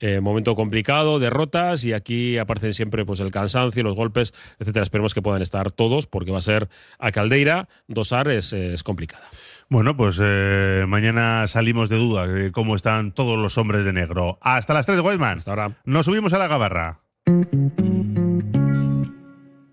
Eh, 0.00 0.20
momento 0.20 0.54
complicado, 0.56 1.18
derrotas 1.18 1.84
y 1.84 1.92
aquí 1.92 2.38
aparecen 2.38 2.72
siempre 2.74 3.04
pues 3.04 3.20
el 3.20 3.30
cansancio, 3.30 3.82
los 3.82 3.94
golpes, 3.94 4.32
etcétera. 4.58 4.82
Esperemos 4.82 5.14
que 5.14 5.22
puedan 5.22 5.42
estar 5.42 5.70
todos 5.70 6.06
porque 6.06 6.32
va 6.32 6.38
a 6.38 6.42
ser 6.42 6.68
a 6.98 7.12
Caldeira, 7.12 7.68
dosar 7.86 8.28
es, 8.28 8.52
es 8.52 8.82
complicada. 8.82 9.28
Bueno, 9.68 9.96
pues 9.96 10.18
eh, 10.20 10.84
mañana 10.88 11.46
salimos 11.46 11.88
de 11.88 11.96
duda 11.96 12.26
de 12.26 12.50
cómo 12.50 12.74
están 12.74 13.12
todos 13.12 13.38
los 13.38 13.56
hombres 13.56 13.84
de 13.84 13.92
negro. 13.92 14.38
Hasta 14.40 14.74
las 14.74 14.86
3 14.86 14.98
de 14.98 15.02
Whiteman. 15.02 15.38
Hasta 15.38 15.52
ahora. 15.52 15.76
Nos 15.84 16.06
subimos 16.06 16.32
a 16.32 16.38
la 16.38 16.48
gabarra. 16.48 17.00